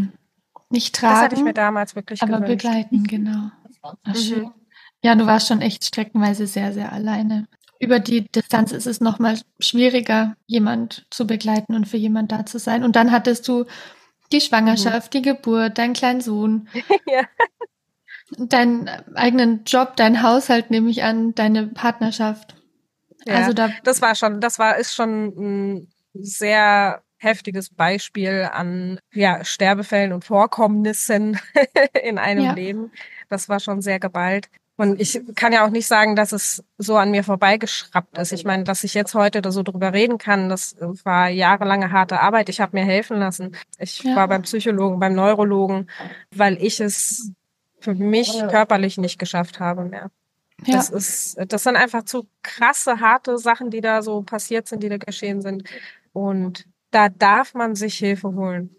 Nicht 0.70 0.94
tragen. 0.94 1.14
Das 1.14 1.22
hatte 1.22 1.36
ich 1.36 1.42
mir 1.42 1.54
damals 1.54 1.94
wirklich 1.94 2.22
aber 2.22 2.40
gewünscht. 2.40 2.64
begleiten, 2.64 3.04
genau. 3.04 3.50
Ach, 3.82 3.94
mhm. 4.04 4.14
schön. 4.14 4.50
Ja, 5.02 5.14
du 5.14 5.26
warst 5.26 5.48
schon 5.48 5.60
echt 5.60 5.84
streckenweise 5.84 6.46
sehr, 6.46 6.72
sehr 6.72 6.90
alleine. 6.92 7.46
Über 7.80 7.98
die 7.98 8.30
Distanz 8.30 8.72
ist 8.72 8.86
es 8.86 9.00
nochmal 9.00 9.38
schwieriger, 9.58 10.36
jemand 10.46 11.06
zu 11.10 11.26
begleiten 11.26 11.74
und 11.74 11.86
für 11.86 11.96
jemand 11.96 12.32
da 12.32 12.46
zu 12.46 12.58
sein. 12.58 12.84
Und 12.84 12.96
dann 12.96 13.12
hattest 13.12 13.46
du 13.48 13.64
die 14.32 14.40
Schwangerschaft, 14.40 15.12
mhm. 15.12 15.18
die 15.18 15.22
Geburt, 15.22 15.78
deinen 15.78 15.92
kleinen 15.92 16.20
Sohn. 16.20 16.68
ja. 17.06 17.22
Deinen 18.38 18.88
eigenen 19.14 19.64
Job, 19.64 19.96
dein 19.96 20.22
Haushalt 20.22 20.70
nehme 20.70 20.90
ich 20.90 21.02
an, 21.02 21.34
deine 21.34 21.68
Partnerschaft. 21.68 22.56
Ja, 23.26 23.34
also 23.34 23.52
da 23.52 23.70
das 23.84 24.02
war 24.02 24.14
schon, 24.14 24.40
das 24.40 24.58
war 24.58 24.76
ist 24.78 24.94
schon 24.94 25.26
ein 25.36 25.88
sehr 26.14 27.02
heftiges 27.18 27.70
Beispiel 27.70 28.48
an 28.52 28.98
ja, 29.12 29.44
Sterbefällen 29.44 30.12
und 30.12 30.24
Vorkommnissen 30.24 31.38
in 32.02 32.18
einem 32.18 32.44
ja. 32.44 32.52
Leben. 32.52 32.92
Das 33.28 33.48
war 33.48 33.60
schon 33.60 33.80
sehr 33.82 33.98
geballt. 33.98 34.48
Und 34.76 35.00
ich 35.00 35.20
kann 35.36 35.52
ja 35.52 35.64
auch 35.64 35.70
nicht 35.70 35.86
sagen, 35.86 36.16
dass 36.16 36.32
es 36.32 36.64
so 36.78 36.96
an 36.96 37.12
mir 37.12 37.22
vorbeigeschraubt 37.22 38.18
ist. 38.18 38.32
Ich 38.32 38.44
meine, 38.44 38.64
dass 38.64 38.82
ich 38.82 38.92
jetzt 38.94 39.14
heute 39.14 39.40
da 39.40 39.52
so 39.52 39.62
drüber 39.62 39.92
reden 39.92 40.18
kann, 40.18 40.48
das 40.48 40.74
war 41.04 41.28
jahrelange 41.28 41.92
harte 41.92 42.20
Arbeit. 42.20 42.48
Ich 42.48 42.60
habe 42.60 42.76
mir 42.76 42.84
helfen 42.84 43.18
lassen. 43.18 43.56
Ich 43.78 44.02
ja. 44.02 44.16
war 44.16 44.26
beim 44.26 44.42
Psychologen, 44.42 44.98
beim 44.98 45.14
Neurologen, 45.14 45.88
weil 46.34 46.60
ich 46.60 46.80
es 46.80 47.30
für 47.78 47.94
mich 47.94 48.32
körperlich 48.48 48.98
nicht 48.98 49.18
geschafft 49.18 49.60
habe 49.60 49.84
mehr. 49.84 50.10
Ja. 50.64 50.76
Das 50.76 50.90
ist, 50.90 51.36
das 51.48 51.62
sind 51.62 51.76
einfach 51.76 52.04
zu 52.04 52.26
krasse, 52.42 53.00
harte 53.00 53.38
Sachen, 53.38 53.70
die 53.70 53.80
da 53.80 54.02
so 54.02 54.22
passiert 54.22 54.66
sind, 54.66 54.82
die 54.82 54.88
da 54.88 54.96
geschehen 54.96 55.40
sind. 55.40 55.68
Und 56.12 56.66
da 56.90 57.08
darf 57.08 57.54
man 57.54 57.76
sich 57.76 57.96
Hilfe 57.96 58.34
holen. 58.34 58.74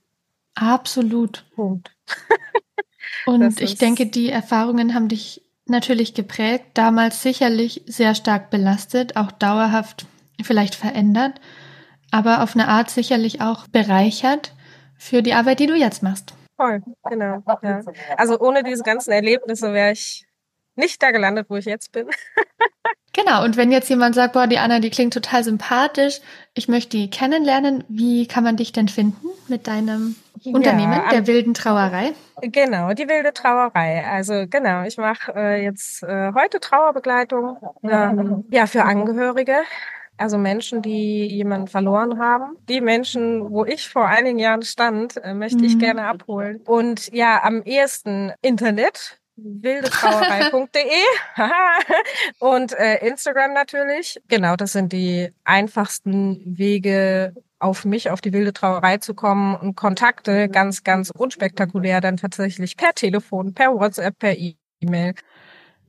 Absolut. 0.56 1.46
Punkt. 1.56 1.96
Und 3.26 3.62
ich 3.62 3.78
denke, 3.78 4.08
die 4.08 4.30
Erfahrungen 4.30 4.94
haben 4.94 5.08
dich 5.08 5.45
natürlich 5.68 6.14
geprägt, 6.14 6.66
damals 6.74 7.22
sicherlich 7.22 7.84
sehr 7.86 8.16
stark 8.16 8.50
belastet, 8.50 9.16
auch 9.16 9.32
dauerhaft 9.32 10.06
vielleicht 10.44 10.76
verändert, 10.76 11.40
aber 12.12 12.44
auf 12.44 12.56
eine 12.56 12.68
Art 12.68 12.90
sicherlich 12.90 13.42
auch 13.42 13.68
bereichert 13.68 14.54
für 14.98 15.22
die 15.22 15.34
Arbeit, 15.34 15.60
die 15.60 15.68
du 15.68 15.76
jetzt 15.76 16.04
machst. 16.04 16.34
Voll, 16.56 16.82
genau. 17.10 17.44
Ja. 17.64 17.82
Also 18.18 18.40
ohne 18.40 18.64
diese 18.64 18.84
ganzen 18.84 19.12
Erlebnisse 19.12 19.74
wäre 19.74 19.92
ich 19.92 20.26
nicht 20.76 21.02
da 21.02 21.12
gelandet, 21.12 21.48
wo 21.50 21.56
ich 21.56 21.66
jetzt 21.66 21.92
bin. 21.92 22.08
genau, 23.14 23.44
und 23.44 23.58
wenn 23.58 23.72
jetzt 23.72 23.90
jemand 23.90 24.16
sagt, 24.16 24.34
boah, 24.34 24.48
die 24.48 24.60
Anna, 24.60 24.80
die 24.80 24.90
klingt 24.90 25.14
total 25.14 25.44
sympathisch, 25.44 26.20
ich 26.54 26.68
möchte 26.68 26.98
die 26.98 27.10
kennenlernen, 27.10 27.84
wie 27.88 28.28
kann 28.28 28.44
man 28.44 28.58
dich 28.58 28.72
denn 28.72 28.88
finden 28.88 29.28
mit 29.48 29.68
deinem 29.68 30.16
Unternehmen, 30.44 30.94
ja, 30.94 31.10
der 31.10 31.28
wilden 31.28 31.54
Trauerei? 31.54 32.14
Genau, 32.42 32.94
die 32.94 33.08
wilde 33.08 33.34
Trauerei. 33.34 34.06
Also 34.06 34.46
genau, 34.50 34.84
ich 34.84 34.98
mache 34.98 35.34
äh, 35.36 35.64
jetzt 35.64 36.04
äh, 36.04 36.34
heute 36.34 36.60
Trauerbegleitung 36.60 37.58
ähm, 37.84 38.46
ja 38.50 38.68
für 38.68 38.84
Angehörige. 38.84 39.56
Also 40.18 40.38
Menschen, 40.38 40.82
die 40.82 41.28
jemanden 41.28 41.68
verloren 41.68 42.20
haben. 42.20 42.58
Die 42.70 42.80
Menschen, 42.80 43.52
wo 43.52 43.66
ich 43.66 43.90
vor 43.90 44.08
einigen 44.08 44.40
Jahren 44.40 44.62
stand, 44.62 45.18
äh, 45.18 45.34
möchte 45.34 45.60
mhm. 45.60 45.64
ich 45.66 45.80
gerne 45.80 46.08
abholen. 46.08 46.62
Und 46.66 47.12
ja, 47.14 47.44
am 47.44 47.62
ehesten 47.64 48.32
Internet 48.42 49.20
wildetrauerei.de 49.38 50.82
und 52.40 52.74
äh, 52.74 53.06
Instagram 53.06 53.54
natürlich. 53.54 54.22
Genau, 54.28 54.56
das 54.56 54.72
sind 54.74 54.94
die 54.94 55.32
einfachsten 55.44 56.42
Wege, 56.58 57.34
auf 57.60 57.86
mich, 57.86 58.10
auf 58.10 58.22
die 58.22 58.34
wilde 58.34 58.54
Trauerei 58.54 58.98
zu 58.98 59.14
kommen 59.14 59.56
und 59.56 59.76
Kontakte 59.76 60.50
ganz, 60.50 60.84
ganz 60.84 61.10
unspektakulär 61.10 62.02
dann 62.02 62.18
tatsächlich 62.18 62.78
per 62.78 62.94
Telefon, 62.94 63.54
per 63.54 63.74
WhatsApp, 63.74 64.18
per 64.20 64.36
E-Mail. 64.38 65.16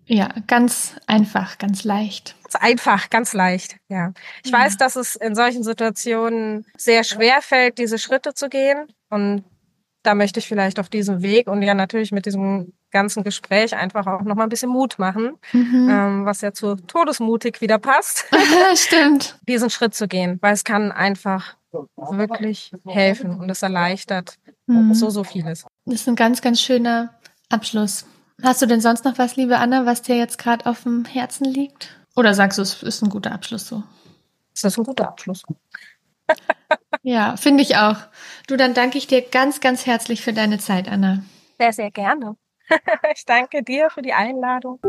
Ja, 0.06 0.28
ganz 0.46 0.94
einfach, 1.06 1.58
ganz 1.58 1.82
leicht. 1.82 2.36
Ganz 2.44 2.54
einfach, 2.56 3.10
ganz 3.10 3.32
leicht, 3.32 3.76
ja. 3.88 4.12
Ich 4.44 4.52
ja. 4.52 4.58
weiß, 4.58 4.76
dass 4.76 4.94
es 4.94 5.16
in 5.16 5.34
solchen 5.34 5.64
Situationen 5.64 6.64
sehr 6.76 7.02
schwer 7.02 7.42
fällt, 7.42 7.78
diese 7.78 7.98
Schritte 7.98 8.32
zu 8.32 8.48
gehen. 8.48 8.86
Und 9.10 9.44
da 10.04 10.14
möchte 10.14 10.38
ich 10.38 10.46
vielleicht 10.46 10.78
auf 10.78 10.88
diesem 10.88 11.22
Weg 11.22 11.48
und 11.48 11.62
ja 11.62 11.74
natürlich 11.74 12.12
mit 12.12 12.26
diesem 12.26 12.72
ganzen 12.96 13.24
Gespräch 13.24 13.76
einfach 13.76 14.06
auch 14.06 14.22
nochmal 14.22 14.46
ein 14.46 14.48
bisschen 14.48 14.70
Mut 14.70 14.98
machen, 14.98 15.34
mhm. 15.52 15.88
ähm, 15.90 16.24
was 16.24 16.40
ja 16.40 16.52
zu 16.52 16.76
todesmutig 16.76 17.60
wieder 17.60 17.78
passt. 17.78 18.24
Stimmt. 18.74 19.38
Diesen 19.46 19.68
Schritt 19.68 19.94
zu 19.94 20.08
gehen, 20.08 20.38
weil 20.40 20.54
es 20.54 20.64
kann 20.64 20.92
einfach 20.92 21.56
wirklich 21.96 22.72
helfen 22.86 23.38
und 23.38 23.50
es 23.50 23.62
erleichtert 23.62 24.38
mhm. 24.66 24.94
so, 24.94 25.10
so 25.10 25.24
vieles. 25.24 25.66
Das 25.84 25.96
ist 25.96 26.08
ein 26.08 26.16
ganz, 26.16 26.40
ganz 26.40 26.58
schöner 26.60 27.14
Abschluss. 27.50 28.06
Hast 28.42 28.62
du 28.62 28.66
denn 28.66 28.80
sonst 28.80 29.04
noch 29.04 29.18
was, 29.18 29.36
liebe 29.36 29.58
Anna, 29.58 29.84
was 29.84 30.00
dir 30.00 30.16
jetzt 30.16 30.38
gerade 30.38 30.64
auf 30.64 30.84
dem 30.84 31.04
Herzen 31.04 31.44
liegt? 31.44 31.96
Oder 32.16 32.32
sagst 32.32 32.56
du, 32.56 32.62
es 32.62 32.82
ist 32.82 33.02
ein 33.02 33.10
guter 33.10 33.32
Abschluss 33.32 33.68
so? 33.68 33.82
Es 34.54 34.64
ist 34.64 34.78
ein 34.78 34.84
guter 34.84 35.06
Abschluss. 35.06 35.42
ja, 37.02 37.36
finde 37.36 37.62
ich 37.62 37.76
auch. 37.76 37.98
Du, 38.46 38.56
dann 38.56 38.72
danke 38.72 38.96
ich 38.96 39.06
dir 39.06 39.20
ganz, 39.20 39.60
ganz 39.60 39.84
herzlich 39.84 40.22
für 40.22 40.32
deine 40.32 40.58
Zeit, 40.58 40.88
Anna. 40.88 41.22
Sehr, 41.58 41.72
sehr 41.72 41.90
gerne. 41.90 42.36
ich 43.14 43.24
danke 43.24 43.62
dir 43.62 43.90
für 43.90 44.02
die 44.02 44.12
Einladung. 44.12 44.80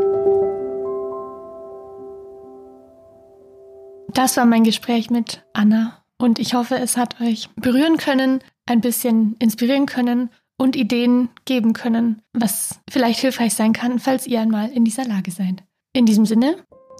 Das 4.08 4.36
war 4.36 4.46
mein 4.46 4.64
Gespräch 4.64 5.10
mit 5.10 5.44
Anna 5.52 6.02
und 6.18 6.38
ich 6.38 6.54
hoffe, 6.54 6.76
es 6.76 6.96
hat 6.96 7.20
euch 7.20 7.48
berühren 7.56 7.98
können, 7.98 8.40
ein 8.66 8.80
bisschen 8.80 9.36
inspirieren 9.38 9.86
können 9.86 10.30
und 10.56 10.76
Ideen 10.76 11.28
geben 11.44 11.72
können, 11.72 12.22
was 12.32 12.80
vielleicht 12.90 13.20
hilfreich 13.20 13.54
sein 13.54 13.72
kann, 13.72 13.98
falls 13.98 14.26
ihr 14.26 14.40
einmal 14.40 14.70
in 14.70 14.84
dieser 14.84 15.04
Lage 15.04 15.30
seid. 15.30 15.62
In 15.92 16.04
diesem 16.04 16.26
Sinne 16.26 16.56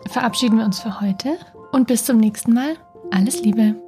verabschieden 0.07 0.59
wir 0.59 0.65
uns 0.65 0.81
für 0.81 1.01
heute 1.01 1.39
und 1.73 1.89
bis 1.89 2.05
zum 2.05 2.19
nächsten 2.19 2.55
Mal. 2.55 2.77
Alles 3.11 3.41
Liebe. 3.43 3.88